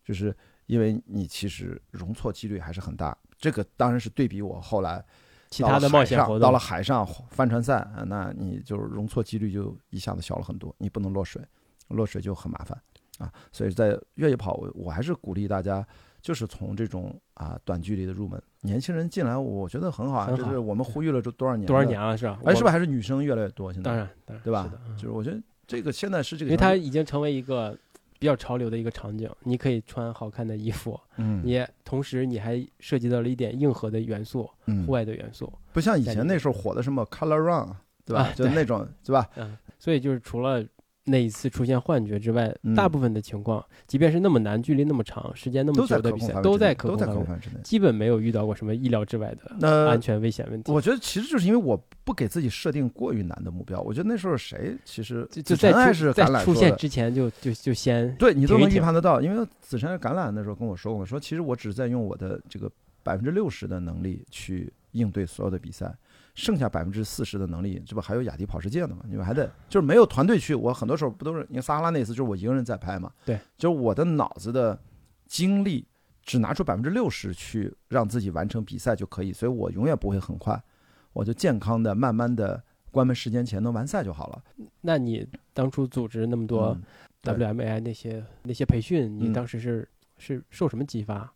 [0.05, 0.35] 就是
[0.67, 3.17] 因为你其实容错几率还是很大。
[3.37, 5.03] 这个当然是对比我后来
[5.49, 11.41] 其他的冒险活动，到了海上帆船赛，那你就是容错几率就一下子小了很多，你不能落水，
[11.87, 12.79] 落水就很麻烦
[13.17, 13.33] 啊。
[13.51, 15.85] 所以在越野跑，我我还是鼓励大家。
[16.19, 20.33] 就是从这种啊短距离的入门，年轻人进来，我觉得很好啊。
[20.35, 21.65] 这是我们呼吁了这多少年？
[21.65, 22.37] 多少年了是吧？
[22.43, 23.71] 哎，是不是还是女生越来越多？
[23.71, 24.09] 现在当然，
[24.43, 24.69] 对吧？
[24.97, 27.77] 就是我觉得这个现在是这个，因为它已经成为一个
[28.19, 29.29] 比较潮流的一个场景。
[29.43, 34.49] 你可以穿好看的衣服，嗯，你同时你还涉及到了一点硬核的元素，
[34.85, 37.75] 户外的元素，不像以前那时候火的什么 Color Run，
[38.05, 38.31] 对吧？
[38.35, 39.29] 就那种，对吧？
[39.35, 40.65] 嗯，所以就是除了。
[41.09, 50.69] 那一次出现幻觉之外，大部分的情况，即便是那么难、距离那么长、时间那么久的比赛，都在可控范围之内，基本没有遇到过什么意料之外的安全危险问题。
[50.69, 53.79] 我觉得其实就是因为我不给自己设定过于难的目标。
[53.81, 55.71] 我觉得那时候谁其实就在
[56.13, 62.69] 在出现之前就就就先对你都能预判得到，因为子晨橄榄那时候跟我说过，说其实我只是在用我的这个
[63.01, 65.95] 百分之六十的能力去应对所有的比赛。
[66.37, 69.03] 剩下百分之四十的能力，这不还有雅迪跑世界呢吗？
[69.09, 73.11] 你们还得就是没有团队去，我很多时候不都是你看撒哈拉那次就是我一个人在拍嘛？
[73.25, 74.79] 对，就是我的脑子的
[75.25, 75.83] 精力
[76.21, 80.63] 只拿出百分之六十去让自己完成比赛就可以，所以我永远不会很快，
[81.11, 84.43] 我就健康的慢慢的关门时间前能完赛就好了。
[84.81, 86.77] 那你当初组织那么多
[87.23, 91.33] WMAI 那些那些培训，你当时是是受什么激发？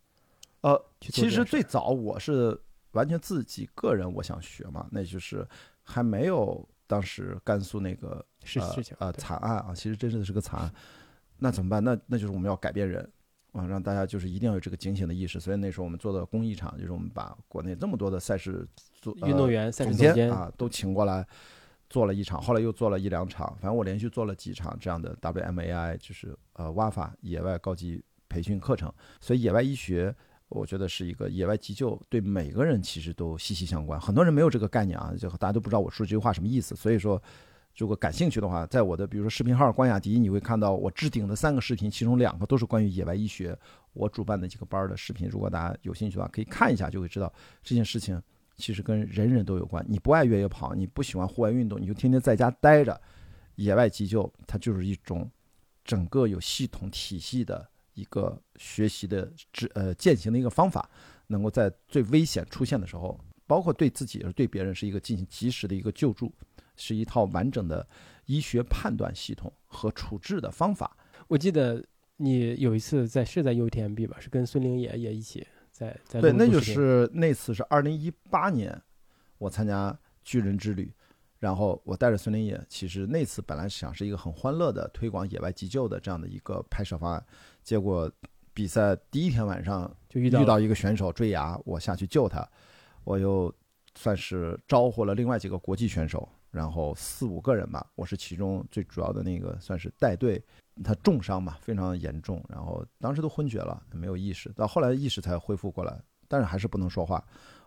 [0.60, 2.56] 呃，其实最早我是。
[2.92, 5.46] 完全自己个人，我想学嘛，那就是
[5.82, 10.72] 还没有当时甘肃那个事事情呃惨案啊，其实真的是个惨案，
[11.38, 11.82] 那怎么办？
[11.82, 13.10] 那那就是我们要改变人
[13.52, 15.40] 啊，让大家就是一定要有这个警醒的意识。
[15.40, 18.68] 所以那时候我们做的公益场，就是我们把国内这么多的赛事
[19.00, 21.26] 做运动员、赛事总监啊都请过来
[21.88, 28.92] 做了一场，后来又做了一两场，反正我连续做了几场这样的 WMAI，就是呃 WAFA 野外高级培训课程。
[29.20, 30.14] 所以野外医学。
[30.52, 34.00] 我觉得是一个野外急救，对每个人其实都息息相关。
[34.00, 36.76] 很多人没有这个概念啊，就大家都不知道我说这句话什么意思。
[36.76, 37.20] 所以说，
[37.76, 43.58] 如果感兴趣的话，在我的比如说视频号关雅迪，你会看到我置顶的三个视频，其中两个都是关于野外医学，
[43.92, 45.28] 我主办的几个班的视频。
[45.28, 48.20] 如果大家有兴趣的话，可以看一下，就会知道这件事情
[48.56, 49.84] 其实跟人人都有关。
[49.88, 53.00] 你不爱越野跑，你不喜欢户外运动，你就天天在家待着，
[53.56, 55.30] 野外急救它就是一种
[55.84, 57.68] 整个有系统体系的。
[57.94, 60.88] 一个学习的知呃践行的一个方法，
[61.26, 66.32] 能够在最危险出现的时候，包括对自己也是对别人，是一个进行及时的一个救助，
[66.76, 67.86] 是一套完整的
[68.26, 70.96] 医学判断系统和处置的方法。
[71.28, 71.84] 我记得
[72.16, 78.82] 你有一次在是在 UTMB 吧，是跟孙玲野也一起在在对，那就是那次是二零一八年，
[79.38, 80.92] 我参加巨人之旅。
[81.38, 87.26] 然后我带着孙林野，其实那次本来想是一个很欢乐的推广野外急救的这样的一个拍摄方案，
[87.62, 88.10] 结果
[88.52, 92.46] 比赛第一天晚上就遇到遇到一个选手坠崖，我下去救他，
[93.04, 93.52] 我又
[93.94, 100.42] 算是招呼了另外几个国际选手，然后四五个人吧，我是其中最主要的那个算是带队，
[100.84, 107.24] 他重伤嘛，非常严重，然后当时都昏厥了，没有意识，到后来意识才恢复过来，但是还是不能说话，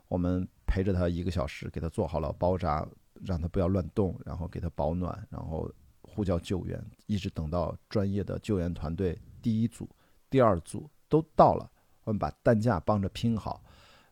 [0.07, 2.87] 我们陪着他一个小时，给他做好了包扎。
[3.23, 9.87] 让他不要乱动，然后给他保暖，然后呼叫救援，一直等到专业的救援团队第一组、
[10.27, 11.69] 第二组都到了，
[12.03, 13.63] 我们把担架帮着拼好，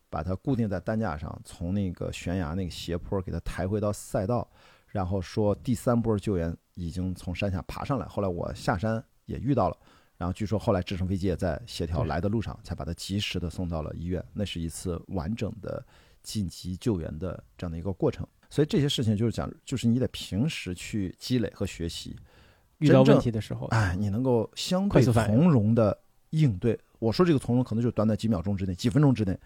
[0.08, 4.48] 把它固定在担架上，从那个悬崖那个斜坡给它抬回到赛道，
[4.86, 8.06] 然后说第三波救援已经从山下爬上来。
[8.06, 9.78] 后来我下山也遇到了，
[10.18, 14.24] 然后据说后来直升飞机也在协调来的路上，才把他及时的送到了医院。
[14.34, 15.84] 那是一次完整的
[16.22, 18.28] 紧急救援的这样的一个过程。
[18.52, 22.16] 所以这些事情就是讲，就是你得平时去积累和学习，
[22.84, 25.98] 遇到问题的时候，哎，你能够相对从容的
[26.32, 26.80] 应对。
[27.00, 29.38] 我说这个从容，可能就短短几秒钟之内、几分钟之内，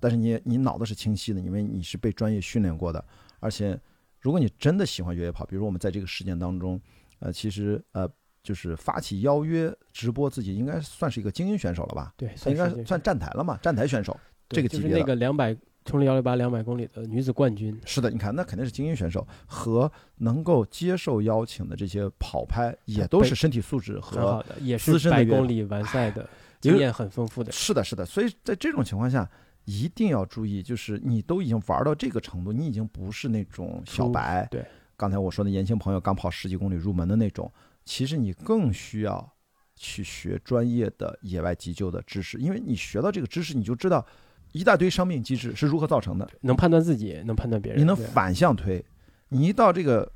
[0.00, 3.04] 但是你你脑子是清晰的，因为你是被专业训练过的。
[3.40, 3.78] 而且，
[4.20, 6.80] 如果你真的喜欢越野跑，比如我们在这个事件当中，
[7.20, 8.08] 呃，其实呃，
[8.42, 12.14] 就是发起邀约直播自己，应该算是一个精英选手了吧？
[12.16, 14.98] 对，应该算站台了嘛，站台选手这个级别的。
[14.98, 15.56] 那个两百。
[15.88, 26.28] 冲了幺六八两百公里的女子冠军，是的，你看那肯定是精英选手和能够接受邀请的这些跑拍，也都是身体素质和也是百公里完赛的
[26.60, 27.50] 经验很丰富的。
[27.50, 29.26] 是的，是的，所以在这种情况下，
[29.64, 34.46] 一定要注意，就是你都已经玩到这个程度，你已经不是那种小白。
[34.50, 34.62] 对，
[34.94, 37.50] 刚才我说的年轻朋友刚跑十几公里入门的那种，
[37.86, 39.32] 其实你更需要
[39.74, 44.04] 去学专业的野外急救的知识，因为你学到这个知识，你就知道。
[44.52, 46.28] 一大堆伤病机制是如何造成的？
[46.40, 47.80] 能判断自己，能判断别人。
[47.80, 48.84] 你能反向推，
[49.28, 50.10] 你一到这个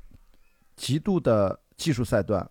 [0.75, 2.49] 极度的技术赛段。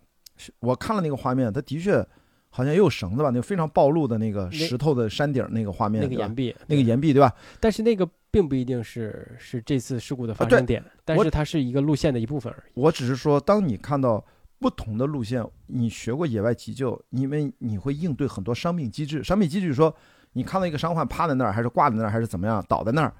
[0.59, 2.05] 我看了那个画面，它的确
[2.49, 7.33] 好像也有绳子吧，那个非常暴露的那个石头的山顶那个画面，那个岩壁，那个岩壁对吧？
[7.59, 12.71] 但是那个并不一定是是这次事故的发生点，但是它是一个路线的一部分而已。
[12.73, 14.25] 我只是说，当你看到
[14.57, 19.23] 不同的路线，你学过野外急救，因为你会应对很多伤病机制。
[19.23, 19.95] 伤病机制说，
[20.33, 23.13] 你看到一个伤患趴在那儿，还是挂在那儿，还是怎么样倒在那儿，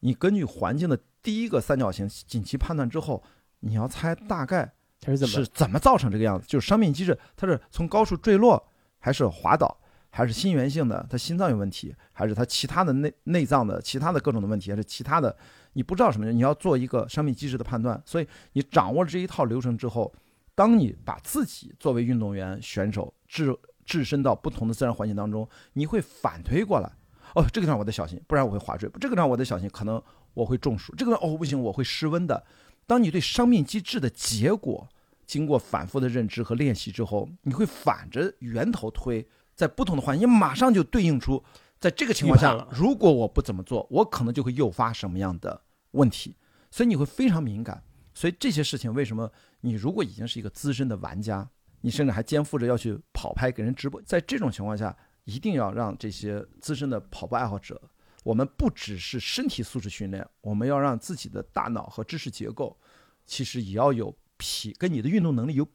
[0.00, 3.22] 你根据环境的第一个三角形紧急判断之后，
[3.60, 6.46] 你要猜大概它是怎么是怎么造成这个样子？
[6.46, 8.62] 就是伤病机制，它是从高处坠落，
[8.98, 9.78] 还是滑倒，
[10.10, 15.36] 还是心源性的，他心脏有问题，还是他其他的内内脏的其他的各种的问题，还是其他的，
[15.74, 18.00] 你不知道什么，你要做一个伤病机制的判断。
[18.04, 20.12] 所以你掌握了这一套流程之后，
[20.54, 23.56] 当你把自己作为运动员选手置
[23.88, 26.92] 置身到不同的自然环境当中，你会反推过来。
[27.34, 30.02] 哦，这个地方我得小心，不然我会滑坠；这个地方我得小心，可能
[30.34, 32.44] 我会中暑；这个地方哦不行，我会失温的。
[32.86, 34.88] 当你对伤病机制的结果
[35.26, 41.42] 经过反复的认知和练习之后，你会反着源头推，在不同的环境，你马上就对应出，
[41.80, 46.36] 在这个情况下如果我不怎么做，我可能就会诱发什么样的问题，
[46.70, 47.82] 所以你会非常敏感。
[48.14, 51.48] 所以这些事情，为什么你如果已经是一个资深的玩家，
[51.80, 57.80] 你甚至还肩负着要去跑拍给人直播，在这种情况下，一定要让这些资深的跑步爱好者，
[58.24, 62.78] 我们不只是身体素质训练，我们要让自己的大脑和知识结构，
[63.26, 65.68] 其实也要有匹跟你的运动能力有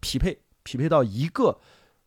[0.00, 1.60] 匹配，匹配到一个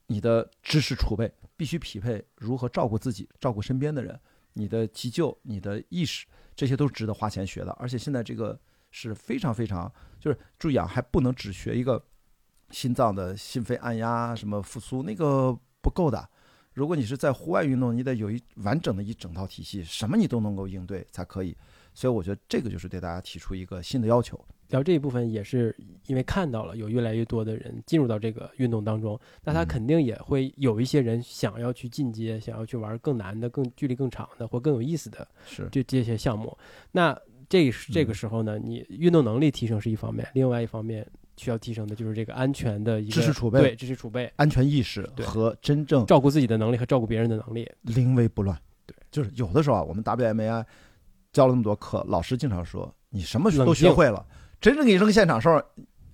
[0.08, 4.20] 你的知识储备必须匹配如何照顾自己、照顾身边的人，
[4.54, 7.72] 你的急救、你的意识，这些都是值得花钱学的。
[7.74, 12.04] 而且现在这个是非常非常，就是注意啊，还不能只学一个
[12.70, 16.28] 心脏的心肺按压、什么复苏，那个不够的。
[16.74, 21.56] 如果你是在户外运动，你得有一完整的一整套体系，什么你都能够应对才可以。
[21.94, 24.40] 所以我觉得这个就是对大家提出一个新的要求。
[24.68, 25.76] 聊这一部分也是
[26.06, 36.56] 因为看到了有越来越多的人进入到这个运动当中，那他嗯肯定也会有一些人想要去进阶，想要去玩更难的、更距离更长的或更有意思的是这这些项目。
[36.92, 37.18] 那
[37.50, 43.62] 这这个嗯时候呢，你运动能力提升是一方面，另外一方面需要提升的就是这个安全的一个知识储备。
[43.62, 45.26] 对知识储备、安全意识对。
[45.26, 47.72] 和真正照顾自己的能力和照顾别人的能力。
[47.84, 48.60] 临危不乱。
[48.86, 50.66] 对，就是有的时候啊，我们 WMAI
[51.32, 54.26] 教了那么多课，老师经常说你什么都学会了，
[54.60, 55.62] 真正给你扔现场时候，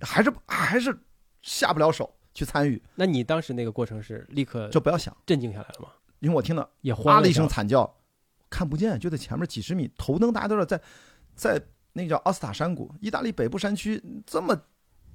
[0.00, 0.96] 还是还是
[1.42, 5.88] 下不了手去参与，那你当时那个过程是立刻就不要想，镇静下来了吗？
[6.20, 7.88] 因为我听到也慌啊了一声惨叫，
[8.50, 10.80] 看不见，就在前面几十米，头灯大家都知道在
[11.34, 14.60] 在那个叫奥斯塔山谷，意大利北部山区这么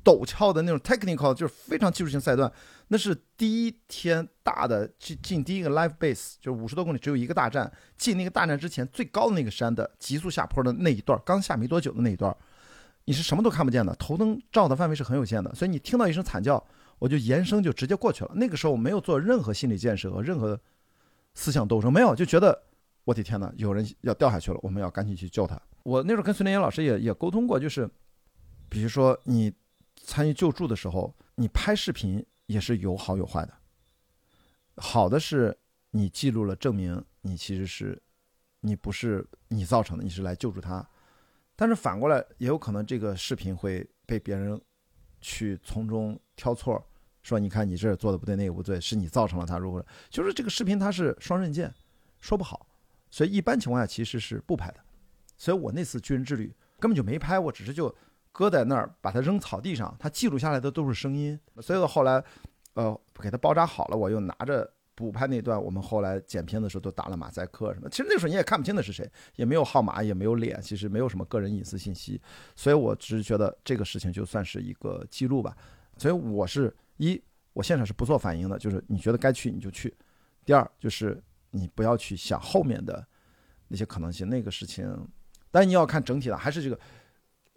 [0.03, 2.51] 陡峭的那种 technical，就是非常技术性赛段，
[2.87, 12.35] 那是第一天大的进进第一个 live base，就是五十多公里只有一个大站，进那个大站之前最高的那个山的急速下坡的那一段，刚下没多久的那一段，
[13.05, 16.63] 你是什么都看不见的，头灯照的范围是很有限的，所以你听到一声惨叫，
[16.97, 18.31] 我就延伸就直接过去了。
[18.35, 20.59] 那个时候我没有做任何心理建设和任何
[21.33, 22.63] 思想斗争，没有，就觉得
[23.03, 25.59] 我的天呐，有人要掉下去了，我们要赶紧去救他。
[25.83, 27.89] 我那时候跟孙连岩老师也也沟通过，就是
[28.67, 29.51] 比如说你
[30.03, 33.53] 参与救助的时候，你拍视频也是有好有坏的。
[34.77, 35.57] 好的是
[35.91, 38.01] 你记录了，证明你其实是
[38.61, 40.87] 你不是你造成的，你是来救助他。
[41.55, 44.59] 但是反过来也有可能这个视频会被别人
[45.19, 46.81] 去从中挑错，
[47.21, 49.85] 说你看你这儿做的不对，那个不对，是你造成了他如何？
[50.09, 51.73] 就是这个视频它是双刃剑，
[52.21, 52.65] 说不好。
[53.11, 54.79] 所以一般情况下其实是不拍的。
[55.37, 57.93] 所以我那次巨人之旅根本就没拍，我只是就
[58.31, 61.37] 搁在那儿，把它扔草地上，它记录下来的都是声音。
[61.61, 62.23] 所以后来，
[62.75, 67.89] 呃，给它包扎好了，我又拿着补拍那段，我们后来剪片的时候都打了马赛克什么。
[67.89, 72.21] 其实那时候你也看不清的是谁，也没有号码，也没有脸，其实没有什么个人隐私信息。
[72.55, 75.55] 所以我只是觉得这个事情就算是一个记录吧。
[75.97, 77.21] 所以我是一，
[77.53, 79.93] 我现场是不做反应的，就是你觉得该去你就去。
[80.45, 83.05] 第二就是你不要去想后面的
[83.67, 85.07] 那些可能性，那个事情，
[85.51, 86.79] 但你要看整体的，还是这个。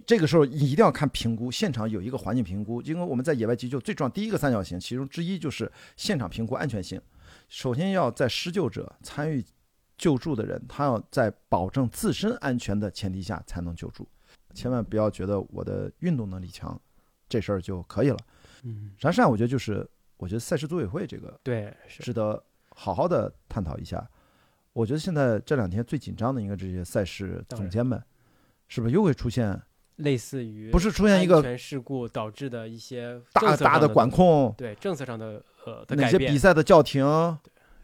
[0.07, 7.01] 这个时候你一定要看评估，现场有一个环境评估，因为我们在野外急救最重要第一个三角形，其中之一就是现场评估安全性。
[7.49, 9.45] 首先要在施救者参与
[9.97, 14.09] 救助的人，他要在保证自身安全的前提下才能救助，
[14.55, 16.81] 千万不要觉得我的运动能力强，
[17.29, 18.17] 这事儿就可以了。
[18.63, 24.09] 嗯，然善，我觉得就是，我觉得赛事组委会这个对，是值得好好的探讨一下。
[24.73, 28.03] 我觉得现在这两天最紧张的应该这些赛事总监们，
[28.69, 29.61] 是不是又会出现
[29.97, 34.55] 类似于不是出现一个安全事故导致的一些大大的管控？
[34.57, 37.05] 对政策上的呃的哪些改变比赛的叫停？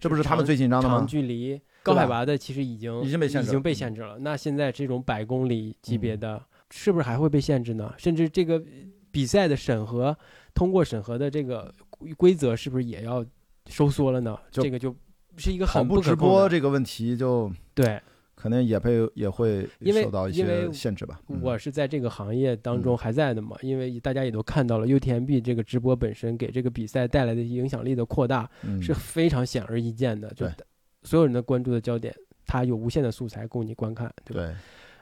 [0.01, 1.09] 这不是他们最紧张的吗长吗？
[1.09, 4.17] 距离高海拔的其实已经已经被限制了已经被限制了。
[4.21, 6.41] 那现在这种百公里级别的，
[6.71, 7.93] 是不是还会被限制呢？
[7.99, 8.63] 甚至这个
[9.11, 10.17] 比赛的审核
[10.55, 11.75] 通过审核的这个
[12.17, 13.25] 规则是不是也要
[13.69, 14.39] 收缩了呢？
[14.51, 14.95] 这个就
[15.37, 18.01] 是一个很不可控的播这个问题就对。
[18.41, 19.69] 可能也被也会
[20.01, 21.21] 受到一些限制吧。
[21.29, 30.55] 嗯我是在这个行业当中嗯还在的嘛，因为大家也都看到了 UTMB 这个直播本身给这个比赛带来的影响力的扩大嗯是非常显而易见的，就对
[31.03, 32.15] 所有人的关注的焦点，
[32.47, 34.47] 它有无限的素材供你观看，对吧？
[34.47, 34.55] 对，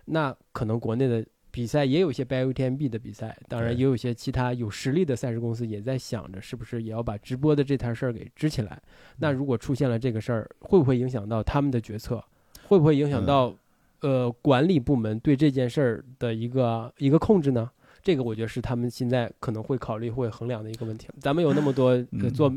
[0.07, 8.81] 那可能国内的比赛也有一些 by UTMB 的比赛，当然也有一些其他有实力的赛事公司也在想着是不是也要把直播的这摊事儿给支起来。
[9.19, 12.25] 那如果出现了这个事儿，会不会影响到他们的决策？
[12.69, 13.55] 会不会影响到、
[14.01, 17.71] 呃管理部门对这件事儿的一个一个控制呢？
[18.03, 21.09] 这个我觉得是他们现在可能会考虑会衡量的一个问题。
[21.21, 22.01] 咱们有那么多
[22.35, 22.53] 做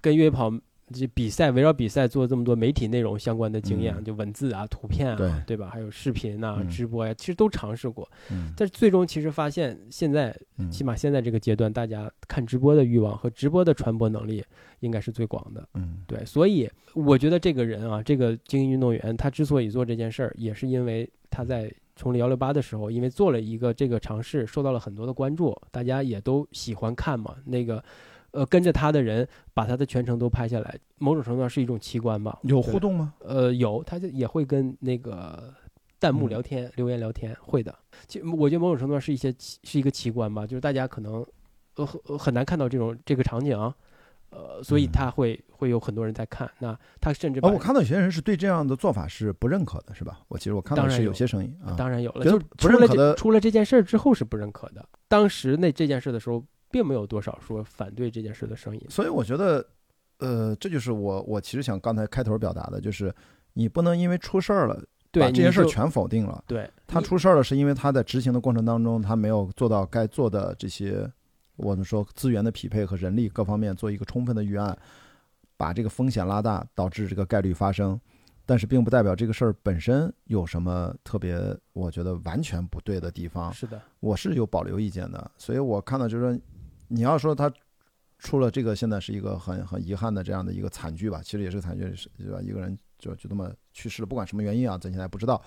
[0.00, 0.50] 跟越野跑
[0.92, 5.70] 这比赛围绕比赛做这么多媒体内容相关的经验，嗯就文字啊、图片啊，对吧？
[5.72, 8.08] 还有视频啊、嗯直播呀、其实都尝试过。
[8.30, 14.44] 嗯但是最终其实发现，现在嗯起码现在这个阶段，大家看直播的欲望和直播的传播能力
[14.80, 15.68] 应该是最广的。
[15.74, 27.34] 嗯对，所以我觉得这个人啊，这个精英运动员，他之所以做这件事儿，也是因为他在冲力幺六八的时候，因为做了一个这个尝试，受到了很多的关注，大家也都喜欢看嘛。
[27.44, 27.82] 那个，
[28.32, 32.38] 呃，跟着他的人把他的全程都拍下来，某种程度上是一种奇观吧。
[32.42, 33.14] 有互动吗？
[33.20, 35.52] 呃，有，他就也会跟那个
[35.98, 37.74] 弹幕嗯聊天、留言聊天，会的。
[38.06, 41.24] 其我觉得某种程度上是一些奇是一个奇观吧，就是大家可能
[41.76, 43.56] 呃很很难看到这种这个场景，
[44.30, 46.48] 呃，所以嗯他会会有很多人在看。
[46.58, 50.20] 那他甚至哦，把我看到有些人是对这样的做法是不认可的，是吧？
[50.28, 54.86] 我其实我看到是有些声音啊，当然有了，就出了不认可的这出了这件事儿之后是不认可的。
[55.08, 58.82] 当时那这件事的时候，并没有多少说反对这件事的声音。
[58.88, 59.64] 所以我觉得，
[60.18, 63.14] 呃，这就是我我其实想刚才开头表达的，就是
[63.52, 66.42] 你不能因为出事儿了，对，把这件事儿全否定了。
[66.46, 71.10] 对他出事儿了，是因为他在执行的过程当中，他没有做到该做的这些，
[71.56, 74.76] 我们说资源的匹配和人力各方面做一个充分的预案，
[75.56, 78.00] 把这个风险拉大，导致这个概率发生。
[78.46, 81.38] 但是并不代表这个事儿本身有什么特别，
[81.74, 83.52] 我觉得完全不对的地方。
[83.52, 86.40] 是的，我是有保留意见的，所以我看到就是说，
[86.88, 87.52] 你要说他
[88.18, 92.40] 出了这个，现在是一个很很遗憾的这样的一个惨剧吧，其实也是个惨剧，是对吧？
[92.42, 95.40] 一个人就就这么去世了，不管什么原因啊，咱现在不知道。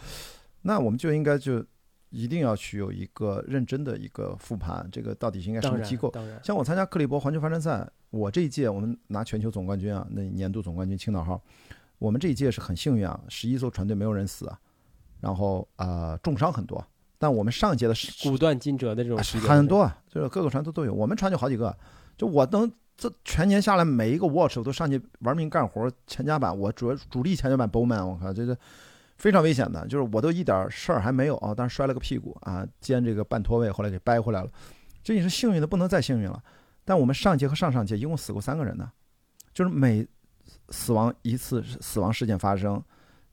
[0.61, 1.65] 那我们就应该就
[2.11, 6.13] 一定要去有一个认真的一个复盘，这个到底是应该什么机构？
[6.43, 11.41] 像我参加克利伯环球帆船赛，我这一届我们拿全球总冠军啊，那年度总冠军青岛号，
[11.97, 14.59] 我们这一届是很幸运啊，十一艘船队没有人死啊，
[15.19, 16.85] 然后啊、呃重伤很多，
[17.21, 21.77] 但我们上一届的是骨断筋折的这种很多啊，就是各个船都都有，我们船就好几个，
[22.17, 28.57] 就我能这全年下来每一个 watch 我都上去玩命干活，前甲板我主要主力前甲板 bowman，我靠这这
[29.17, 34.49] 非常危险的，就是我都一点事儿还没有啊，但是摔了个屁股啊，肩这个半脱位，后来给掰回来了，
[35.03, 36.41] 这也是幸运的不能再幸运了。
[36.83, 38.91] 但我们上届和上上届一共死过三个人呢，
[39.53, 40.07] 就是每
[40.69, 42.83] 死亡一次死亡事件发生，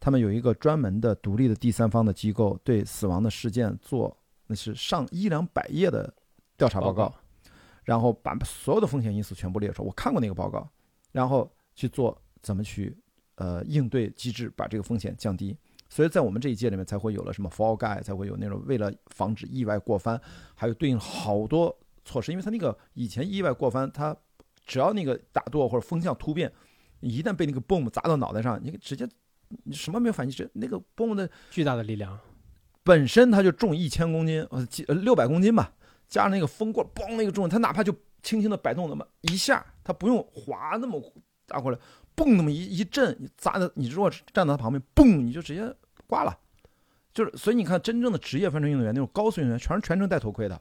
[0.00, 6.12] 他们有一个专门的独立的第三方的机构对死亡的事件做那是上一两百页的
[6.56, 7.14] 调查报告，
[7.84, 9.86] 然后把所有的风险因素全部列出来。
[9.86, 10.68] 我看过那个报告，
[11.12, 12.96] 然后去做怎么去
[13.36, 15.56] 呃应对机制，把这个风险降低。
[15.90, 20.20] 所以在我们这一届里面才会有了什么 fall guy，才会有那种为了防止意外过翻，
[20.54, 21.74] 还有对应好多
[22.04, 22.30] 措施。
[22.30, 24.14] 因为它那个以前意外过翻，它
[24.66, 26.52] 只要那个打舵或者风向突变，
[27.00, 29.12] 一旦被那个 boom 砸到脑袋上，你直接你
[29.72, 32.18] 什么没有反击，这那个 boom 的巨大的力量，
[32.82, 35.72] 本身它就重一千公斤，呃，几呃六百公斤吧，
[36.08, 41.00] 加上那个风过，嘣那个重，它哪怕就轻轻的摆动那么一下，它不用滑那么
[41.46, 41.78] 大过来，
[42.16, 45.74] 嘣那么一一震，你砸的，你如果站到它旁边，嘣你就直接
[46.06, 46.38] 挂了。
[47.14, 50.60] 就是，所以你看，真正的职业帆船运动员那种高速运动员，全是全程戴头盔的，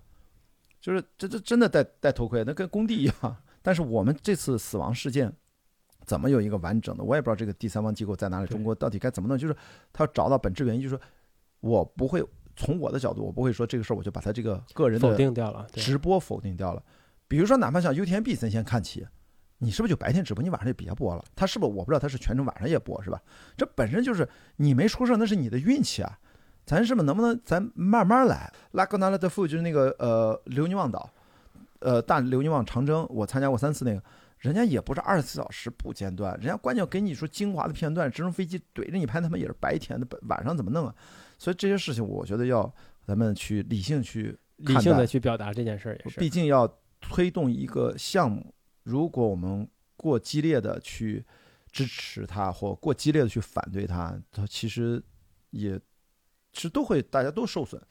[0.80, 3.38] 就是这这真的戴戴头盔，那跟工地一样。
[3.62, 5.32] 但是我们这次死亡事件。
[6.08, 7.03] 怎么有一个完整的？
[7.03, 9.38] 我也不知道这个第三方机构在哪里，中国到底该怎么弄？
[9.38, 9.55] 就是
[9.93, 11.01] 他要找到本质原因，就是说
[11.60, 12.24] 我不会
[12.55, 15.68] 从我的角度，我不会说这个事儿我就把他这个个人否的定掉了。
[15.74, 16.82] 直播否定掉了。
[17.28, 19.05] 比如说，哪怕像 UTMB，咱先看起，
[19.58, 21.24] 你是不是就白天直播，你晚上就别播了？
[21.36, 23.22] 他是不是我不知道他是全程晚上也播是吧？
[23.58, 26.18] 这本身就是你没出事儿，那是你的运气啊。
[26.66, 28.49] 咱是不是能不能咱慢慢来？
[28.72, 31.10] 拉格纳拉德夫就是那个呃留尼旺岛，
[31.80, 34.01] 呃大留尼旺长征，我参加过三次那个。
[34.40, 40.96] 人家也不是二十四小时不间断，人家关键给你说精华的片段，直升飞机怼着你拍，他们也是白天的，晚上怎么弄啊？
[41.38, 42.72] 所以这些事情，我觉得要
[43.06, 46.20] 咱们去理性去理性的去表达这件事儿也是。
[46.20, 46.68] 毕竟要
[47.02, 51.26] 推动一个项目，如果我们过激烈的去
[51.72, 55.04] 支持它，或过激烈的去反对它，它其实
[55.50, 55.80] 也
[56.54, 57.82] 是都会大家都受损。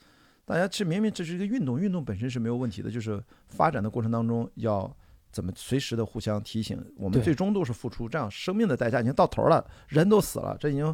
[0.45, 4.97] 大家其实明明这是一个运动，运动本身是没有问题的，就是发展的过程当中要
[5.37, 10.87] 怎么随时的互相提醒，我们最终都是付出这样生命的代价已经到头了，人都死了，这已经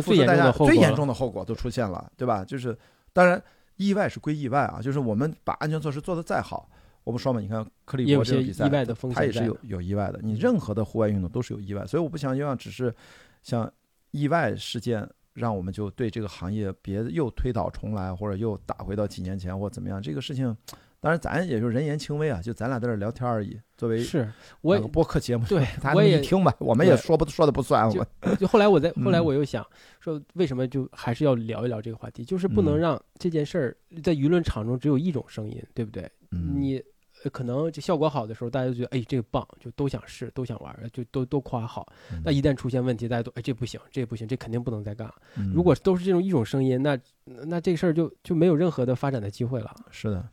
[0.00, 2.44] 付出代价最严重的后果都出现了，对吧？
[2.44, 2.78] 就是
[3.12, 3.42] 当然
[3.74, 6.70] 意外是归意外啊，就是我们把安全措施做得再好，
[7.02, 10.20] 我们说嘛，你看克利也有些意伯这个比赛，外的风险在它也是有有意外的。
[10.22, 12.94] 你任何的户外运动都是有意外，所以我不想希望只是
[13.42, 13.68] 像
[14.12, 20.00] 意外事件，让我们就对这个行业别又推倒重来，或者又打回到几年前或怎么样。
[20.00, 20.56] 这个事情，
[21.04, 23.60] 当然咱也就人言轻微啊，就咱俩在这儿聊天而已。
[23.76, 24.26] 作为是，
[24.62, 25.62] 我播客节目，对
[25.94, 29.62] 我也一听吧，我们也说不说的不算，就我就后来我在后来嗯我又想
[30.00, 32.24] 说，为什么就还是要聊一聊这个话题？
[32.24, 36.10] 就是不能嗯让这件事儿在舆论场中只有一种声音，对不对？
[36.30, 36.82] 嗯你
[37.22, 41.86] 呃可能这效果好的时候，大家就觉得哎这个棒，就都想试，都想玩儿，就都都夸好。
[42.12, 45.14] 嗯那一旦出现问题，大家都哎这不行，这不行，这肯定不能再干了。
[45.36, 49.74] 嗯如果都是这种一种声音，那那这事儿就就没有任何的发展的机会了。
[49.90, 50.26] 是的，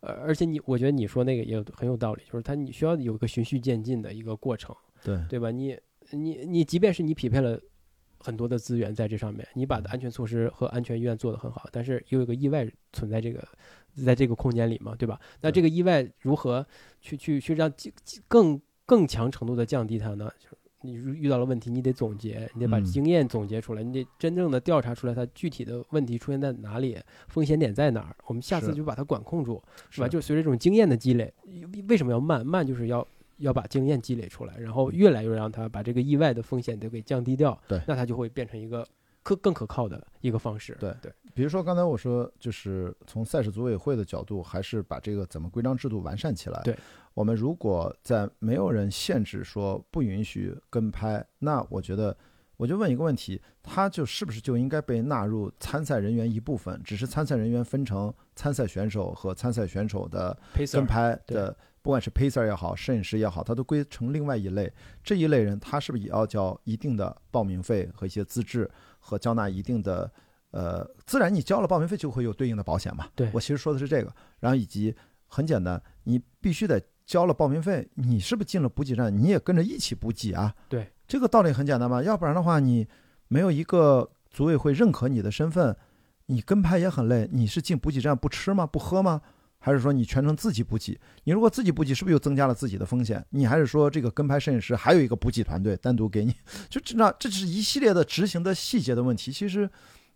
[0.00, 4.74] 呃，而且你我觉得你说那个也有很有道理，就是它你需要有一个循序渐进的一个过程。
[5.04, 5.50] 对对吧？
[5.50, 5.78] 你
[6.10, 7.60] 你你，即便是你匹配了
[8.18, 13.46] 很多的资源在这上面，你把的安全措施和安全医院做得很好，但是又有一个意外存在这个
[14.04, 15.20] 在这个空间里嘛，对吧？
[15.40, 16.66] 那这个意外如何
[17.00, 17.70] 去去去让
[18.26, 20.32] 更更更强程度的降低它呢？
[20.40, 26.98] 就是你遇到了问题，你得总结，你得把嗯经验总结出来，你得真正的调查出来它具体的问题出现在哪里，
[27.28, 30.08] 风险点在哪儿，我们下次就把它管控住，是吧？
[30.08, 31.32] 就随着这种经验的积累，
[31.88, 32.46] 为什么要慢？
[32.46, 33.06] 慢就是要
[33.38, 38.86] 要把经验积累出来，然后越来越让它把这个意外的风险都给降低掉，对那它就会变成一个
[39.26, 40.76] 可更可靠的一个方式。
[40.78, 46.60] 对对，比如说刚才我说，就是从赛事组委会的角度，还是把这个怎么规章制度完善起来。
[46.62, 46.78] 对，
[47.12, 52.16] 我们如果在没有人限制说不允许跟拍，那我觉得，
[52.56, 56.80] 我就问一个问题，他就是不是就应该被纳入参赛人员一部分？
[56.84, 60.38] 只是参赛人员分成参赛选手和参赛选手的
[60.72, 64.72] 跟拍的，不管是 pacer 也好，摄影师也好，他都归成另外一类。
[65.02, 68.70] 这一类人，他是不是也要交一定的报名费和一些资质，
[69.06, 70.10] 和交纳一定的
[70.50, 73.06] 呃，自然你交了报名费就会有对应的保险嘛。
[73.14, 74.92] 对我其实说的是这个，然后以及
[75.28, 80.52] 很简单，你必须得交了报名费，你是不是进了补给站，你也跟着一起补给啊？
[80.68, 82.88] 对，这个道理很简单嘛，要不然的话，你
[83.28, 85.76] 没有一个组委会认可你的身份，
[86.26, 87.28] 你跟拍也很累。
[87.32, 88.66] 你是进补给站不吃吗？
[88.66, 89.22] 不喝吗？
[89.66, 90.96] 还是说你全程自己补给？
[91.24, 93.26] 你如果自己补给，是不是又增加了自己的风险？
[93.30, 96.32] 你还是说这个跟拍摄影师还有一个补给团队单独给你？
[96.70, 99.68] 就这那这是一系列的执行的细节的问题，其实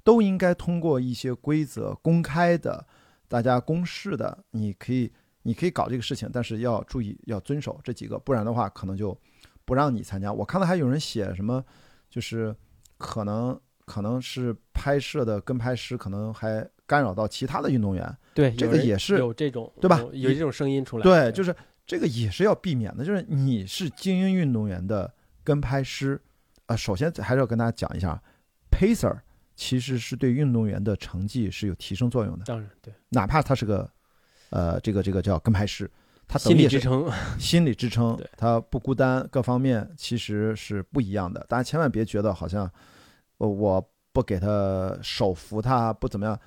[0.04, 2.86] 都应该通过一些规则公开的、
[3.26, 9.18] 大家公示的，你可以你可以搞这个事情，但是要注意要遵守这几个，不然的话可能就
[9.64, 10.32] 不让你参加。
[10.32, 11.64] 我看到还有人写什么，
[12.08, 12.54] 就是
[12.98, 21.02] 可能可能是拍摄的跟拍师可能还干扰到其他的运动员，对，这个也是有这种对吧有有这种声音出来。
[21.02, 21.54] 对，就是
[21.86, 25.12] 这个也是要避免的，就是你是精英运动员的
[25.42, 26.20] 跟拍师，
[26.66, 28.20] 啊，首先还是要跟大家讲一下
[28.70, 29.18] ，pacer
[29.56, 33.90] 其实是对运动员的成绩是有提升作用的，当然对，哪怕他是个，
[34.50, 35.90] 呃，这个这个叫跟拍师，
[36.26, 37.10] 他等心理支撑。
[37.38, 41.44] 心理支撑，他不孤单，各方面其实是不一样的。
[41.48, 42.70] 大家千万别觉得好像，
[43.38, 46.38] 呃，我不给他手扶他不怎么样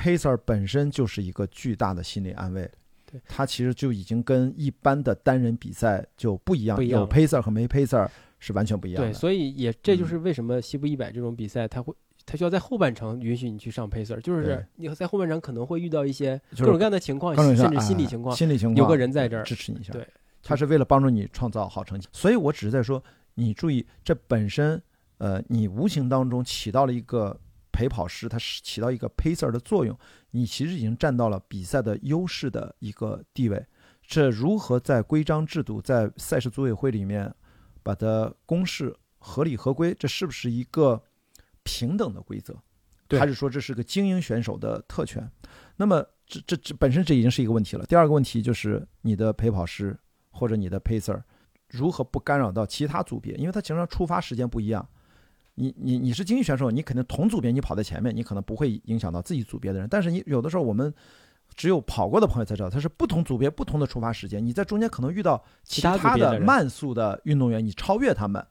[0.00, 2.70] ，pacer 本身就是一个巨大的心理安慰。
[3.04, 9.18] 对，它其实就已经跟一般的单人比赛就不一样，有 pacer 和没 pacer 是完全不一样的对，的。
[9.18, 11.92] 所以也这就嗯是为什么西部一百这种比赛，它会
[12.24, 19.92] 它需要在后半程允许你去上 pacer，就是你在后半程可能会遇到一些各种各样的情况，甚至哎心理情况，心理情况有个人在这儿支持你一下。
[19.92, 20.06] 对，
[20.42, 22.06] 他是为了帮助你创造好成绩。
[22.12, 23.02] 所以我只是在说，
[23.34, 24.80] 你注意，这本身，
[25.18, 27.36] 呃，你无形当中起到了一个
[27.80, 29.98] 陪跑师，它是起到一个 pacer 的作用，
[30.32, 33.64] 你其实已经占到了比赛的优势的一个地位。
[34.02, 37.34] 这如何在规章制度、在赛事组委会里面
[37.82, 39.96] 把它公示合理合规？
[39.98, 41.02] 这是不是一个
[41.62, 42.54] 平等的规则？
[43.18, 45.26] 还是说这是个精英选手的特权？
[45.76, 47.86] 那么这这这本身这已经是一个问题了。
[47.86, 49.98] 第二个问题就是你的陪跑师
[50.32, 51.18] 或者你的 pacer
[51.70, 54.86] 如何不干扰到其他组别，因为他经常出发时间不一样。
[55.60, 59.86] 你你你是精英选手，你肯定同组别你跑在前面，你可能不会影响到自己组别的人。
[59.90, 60.92] 但是你有的时候我们
[61.54, 68.44] 只有跑过的朋友才知道，它是不同组别不同的出发时间，你在中间可能遇到其其他的慢速的运动员，你超越他们，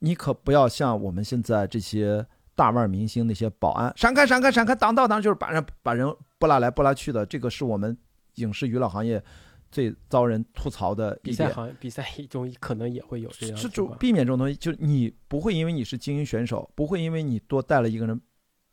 [0.00, 6.06] 你可不要像我们现在这些大腕明星那些保安闪开闪开闪开挡道挡，就是把人把人
[6.38, 7.96] 拨拉来拨拉去的，这个是我们
[8.34, 9.22] 影视娱乐行业
[9.70, 11.54] 最遭人吐槽的比赛一点。
[11.54, 13.68] 行比赛中可能也会有这样的这。
[13.68, 18.20] 就避免这种东西，就你不会因为你是精英选手，不会因为你多带了一个人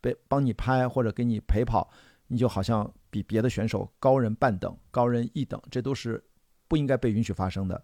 [0.02, 1.90] 被帮你拍或者给你陪跑，
[2.28, 6.24] 你就好像比别的选手高人半等、高人一等，这都是
[6.68, 7.84] 不应该被允许发生的。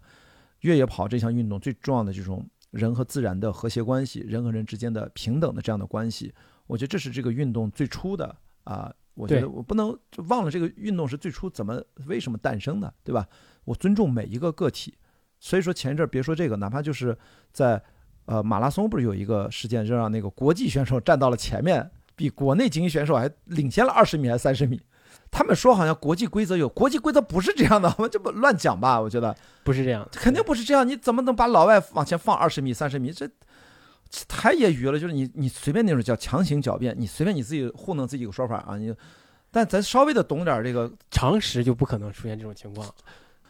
[0.60, 6.32] 越野跑这项运动最重要的这种人和自然的和谐关系，人和人之间的平等的这样的关系，
[6.66, 8.92] 我觉得这是这个运动最初的啊。
[9.14, 13.26] 我觉得我不能就忘了这个运动是最初怎么为什么诞生的，对吧？
[13.64, 14.94] 我尊重每一个个体。
[15.38, 17.16] 所以说前一阵儿别说这个，哪怕就是
[17.52, 17.82] 在
[18.26, 24.80] 呃马拉松，不是有一个事件，就让那个国际选手站到了前面，比国内精英选手还领先了二十米还是三十米。
[25.30, 29.00] 他们说好像国际规则有，国际规则不是这样的，我们这不乱讲吧？
[29.00, 29.34] 我觉得
[29.64, 33.10] 不是这样，肯定不是这样，你怎么能把老外往前放二十米、三十米？
[33.10, 33.34] 这这
[34.28, 38.94] 太业余了，就是你你随便那种叫强行狡辩，你随便你自己糊弄自己个说法啊，你。
[39.50, 42.88] 但咱稍微的懂点儿这个常识就不可能出现这种情况。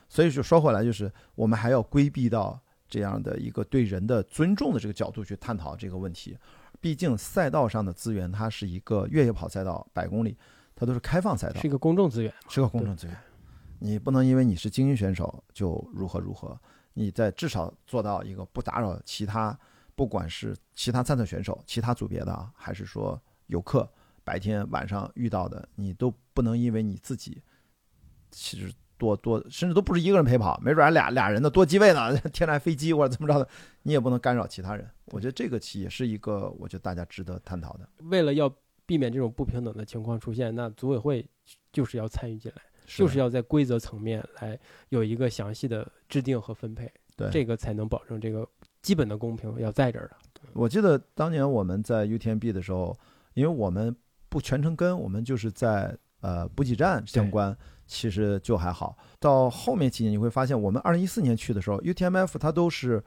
[0.08, 6.36] 所以就说回来，就是我们还要规避到这样的一个对人的尊重的这个角度去探讨这个问题。
[6.80, 10.36] 毕竟赛道上的资源，它是一个越野跑赛道，百公里，
[10.74, 13.16] 它都是开放赛道是一，个公众资源，是个公众资源。
[13.78, 16.58] 你不能因为你是精英选手就如何如何，
[16.94, 19.56] 你在至少做到一个不打扰其他，
[19.94, 23.88] 不管是其他参赛选手、其他组别的啊，还是说游客
[24.24, 27.42] 白天晚上遇到的，你都不能因为你自己
[28.30, 33.48] 其实多多，甚至都不是一个人陪跑，没准还俩俩人的多机位呢， 天来飞机或者怎么着的，
[33.82, 34.88] 你也不能干扰其他人。
[35.06, 37.88] 我觉得这个其也是一个，我觉得大家值得探讨的。
[38.04, 38.52] 为了要
[38.86, 41.28] 避免这种不平等的情况出现，那组委会
[41.72, 48.48] 就是要参与进来，就是要在规则层面来有一个详细的制定和分配，对这个才能保证这个
[48.82, 50.16] 基本的公平要在这儿的。
[50.52, 52.94] 我记得当年我们在 UTMB 的时候，
[53.34, 53.94] 因为我们
[54.28, 57.56] 不全程跟，我们就是在呃补给站相关，
[57.86, 58.98] 其实就还好。
[59.18, 63.02] 到后面几年你会发现，我们二零一四年去的时候，UTMF 它都是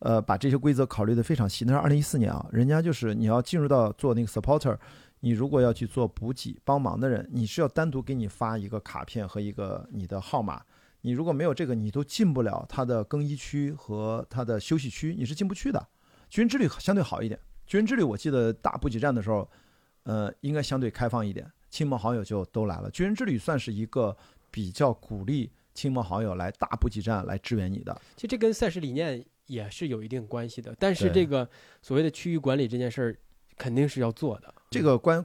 [0.00, 1.64] 呃把这些规则考虑的非常细。
[1.64, 4.76] 那是二零一四年啊，人家就是你要进入到做那个 supporter，
[5.20, 10.62] 你如果要去做补给帮忙的人，你是要单独给你发一个卡片和一个你的号码。
[11.04, 15.88] 你如果没有这个，你都进不了他的更衣区和他的休息区，你是进不去的。
[16.30, 19.46] 军人之旅相对好一点，军人之旅我记得大补给站的时候，
[20.04, 22.90] 呃，应该相对开放一点，亲朋好友就都来了。
[22.90, 24.16] 军人之旅算是一个
[24.50, 27.94] 比较鼓励亲朋好友来大补给站来支援你的。
[28.16, 31.46] 其实这跟赛事理念也是有一定关系的，但是这个
[31.82, 33.18] 所谓的区域管理这件事儿，
[33.58, 34.54] 肯定是要做的。
[34.70, 35.22] 这个关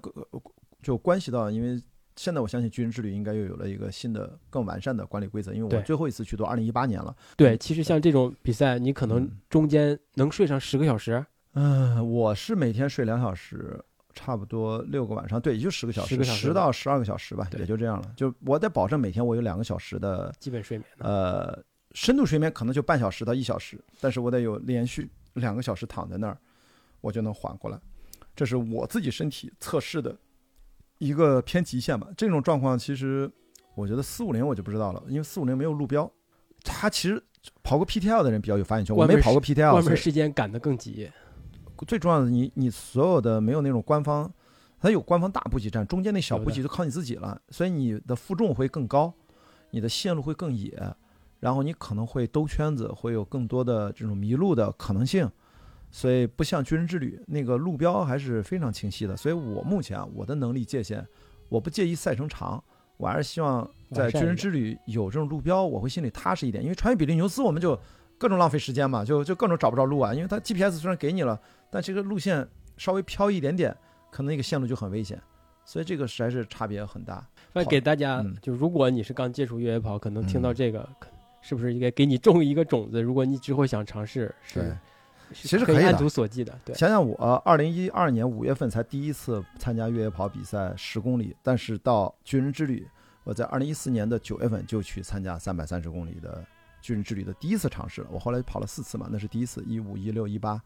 [0.84, 1.82] 就关系到，因为
[2.20, 5.54] 现在我相信巨人之旅应该又有了一个新的、更完善的管理规则。
[5.54, 13.82] 因为我最后一次去都二零一八年了，对，其实像这种比赛，你可能嗯中间能睡上十个小时，嗯，我是每天睡两小时，
[14.14, 18.12] 差不多六个晚上，对，也就十个小时，10个小时十到十二个小时吧，也就这样了。
[18.18, 20.86] 就我得保证每天我有两个小时的基本睡眠。
[20.98, 21.58] 呃，
[21.94, 26.38] 深度睡眠可能就半小时到一小时，但是我得有连续两个小时躺在那儿，
[27.00, 27.80] 我就能缓过来。
[28.36, 30.14] 这是我自己身体测试的
[31.00, 32.08] 一个偏极限吧。
[32.16, 33.30] 这种状况其实
[33.76, 36.10] 我觉得四五零我就不知道了，因为四五零没有路标，
[36.64, 37.22] 他其实
[37.64, 41.10] 跑过 PTL 的人比较有发言权，我没跑过 PTL，外面所以时间赶得更急，
[41.88, 44.32] 最重要的你你所有的没有那种官方，
[44.80, 49.14] 它有官方大补给站，中间那小补给就靠你自己了，所以你的负重会更高，
[49.72, 50.78] 你的线路会更野，
[51.40, 55.30] 然后你可能会兜圈子，会有更多的这种迷路的可能性。
[55.92, 59.18] 所以不像军人之旅那个路标还是非常清晰的。
[59.18, 61.06] 所以我目前啊，我的能力界限，
[61.50, 62.64] 我不介意赛程长，
[62.98, 66.64] 我还是希望在军人之旅有这种路标，我会心里踏实一点。
[66.64, 67.80] 因为穿越比利牛斯我们就
[68.18, 70.14] 各种浪费时间嘛，就就各种找不着路啊。
[70.14, 71.40] 因为它 GPS 虽然给你了，
[71.72, 73.76] 但这个路线稍微飘一点点，
[74.12, 75.20] 可能那个线路就很危险。
[75.66, 77.24] 所以这个实在是差别很大。
[77.54, 81.08] 那给大家嗯就如果你是刚接触越野跑，可能听到嗯这个，可
[81.42, 83.02] 是不是应该给你种一个种子？
[83.02, 84.78] 如果你之后想尝试，是是
[85.34, 86.58] 其实可以按图索骥的。
[86.66, 87.16] 对，想想我
[87.46, 92.88] 二零一二年五月份才第一次参加越野跑比赛十公里，但是到军人之旅，
[93.24, 96.44] 我在二零一四年的九月份就去参加三百三十公里的
[96.82, 98.08] 军人之旅的第一次尝试了。
[98.12, 100.62] 我后来跑了四次嘛，那是第一次，一五、一六、一八，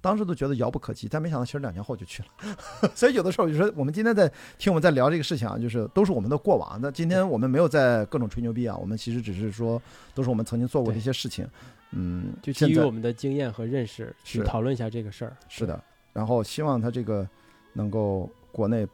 [0.00, 2.56] 当时都觉得遥不可及，但没想到其实两年后就去了。
[2.96, 4.26] 所以有的时候就说，我们今天在
[4.58, 6.78] 听我们在聊这个事情啊，就是都是我们的过往。
[6.80, 9.80] 那今天我们没有在各种吹牛逼啊，我们其实只是说
[10.14, 11.46] 都是我们曾经做过的一些事情。
[11.92, 15.36] 嗯，就基于我们的经验和认识去讨论一下这个事儿。
[15.48, 15.82] 是的，
[16.12, 17.28] 然后希望他这个
[17.72, 18.86] 能够国内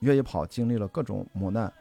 [0.00, 1.72] 越野跑经历了各种磨难，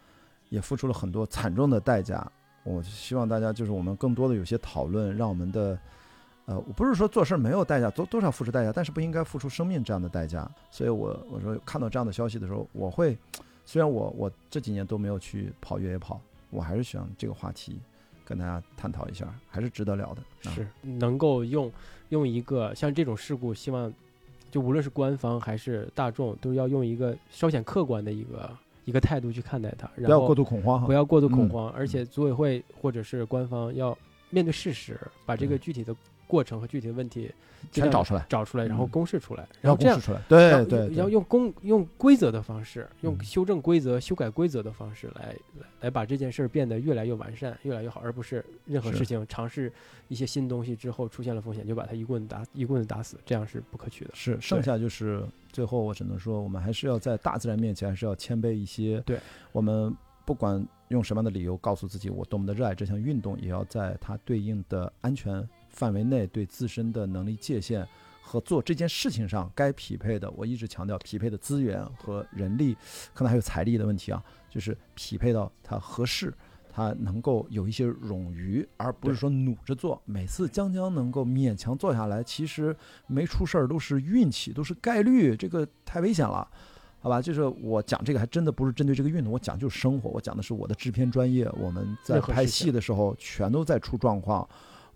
[0.49, 2.29] 也付出了很多惨重的代价。
[2.63, 5.79] 我希望大家就是我们更多的有些讨论，让我们的
[6.47, 10.49] 呃，我不是说做事儿没有代价，多多少付出代价，但是不应该付出生命这样的代价。
[10.69, 13.17] 所以我我说看到这样的消息的时候，我会
[13.65, 17.79] 虽然我我这几年都没有去跑越野跑，我还是想这个话题
[18.27, 20.21] 跟大家探讨一下，还是值得聊的。
[20.49, 21.71] 啊是能够用
[22.09, 23.91] 用一个像这种事故，希望
[24.51, 28.49] 就无论是官方还是大众，都要用一个稍显客观的一个
[28.83, 30.85] 一个态度去看待它，然不要过度恐慌哈。
[30.85, 33.97] 不要过度恐嗯慌，而且组委会或者是官方要
[34.29, 35.95] 面对事实，把这个具体的
[36.27, 37.31] 过程和具体的问题
[37.71, 40.21] 全找出来，找出来，然后嗯公示出来，然后这样公示出来。
[40.27, 43.23] 对要对对，要用公用规则的方式，用嗯。
[43.23, 49.71] 修正规则、修改规则的方式来来来把这件事儿变得越来越完善、越来越好，而不是任何事情尝试
[50.07, 54.11] 一些新东西之后出现了风险就把它一棍子打一棍子打死，这样是不可取的。
[54.13, 59.01] 是，剩下就是最后，我只能说，我们还是要在大自然面前，还是要谦卑一些。
[59.05, 59.19] 对，
[59.51, 65.47] 我们不管用什么样的理由告诉自己我多么的热爱这项运动，也要在它对应的安全
[65.77, 67.87] 范围内，对自身的能力界限
[68.19, 72.75] 和做这件事情上该匹配的，我一直强调匹配的资源和人力，
[73.13, 76.33] 可能还有财力的问题啊，就是匹配到它合适。
[76.69, 79.99] 它能够有一些冗余，而不是说努着做。
[80.05, 82.75] 每次将将能够勉强做下来，其实
[83.07, 86.47] 没出事儿都是运气，都是概率，这个太危险了，
[86.99, 87.19] 好吧？
[87.19, 91.49] 就是我讲这个还真的不是针对这个运动，我讲就是生活，我讲的是我的制片专业。
[91.59, 94.47] 我们在拍戏的时候，全都在出状况，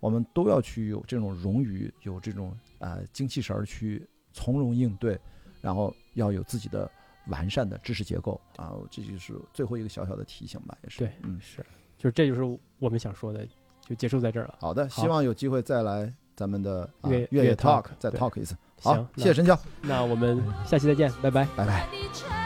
[0.02, 5.16] 我们都要去有这种冗余，有这种呃精气神儿去从容应对，
[5.60, 6.90] 然后要有自己的
[7.28, 10.98] 完善的知识结构啊，这就是最后一个小小的提醒吧，也是。
[10.98, 11.64] 对，嗯，是，
[11.96, 12.42] 就是这就是
[12.80, 13.46] 我们想说的，
[13.80, 14.56] 就结束在这儿了。
[14.58, 18.56] 好的，希望有机会再来咱们的啊越越野 talk 再 talk 一次。
[18.80, 21.46] 好，谢谢陈教，那我们下期再见，拜拜。
[21.56, 22.41] 拜拜。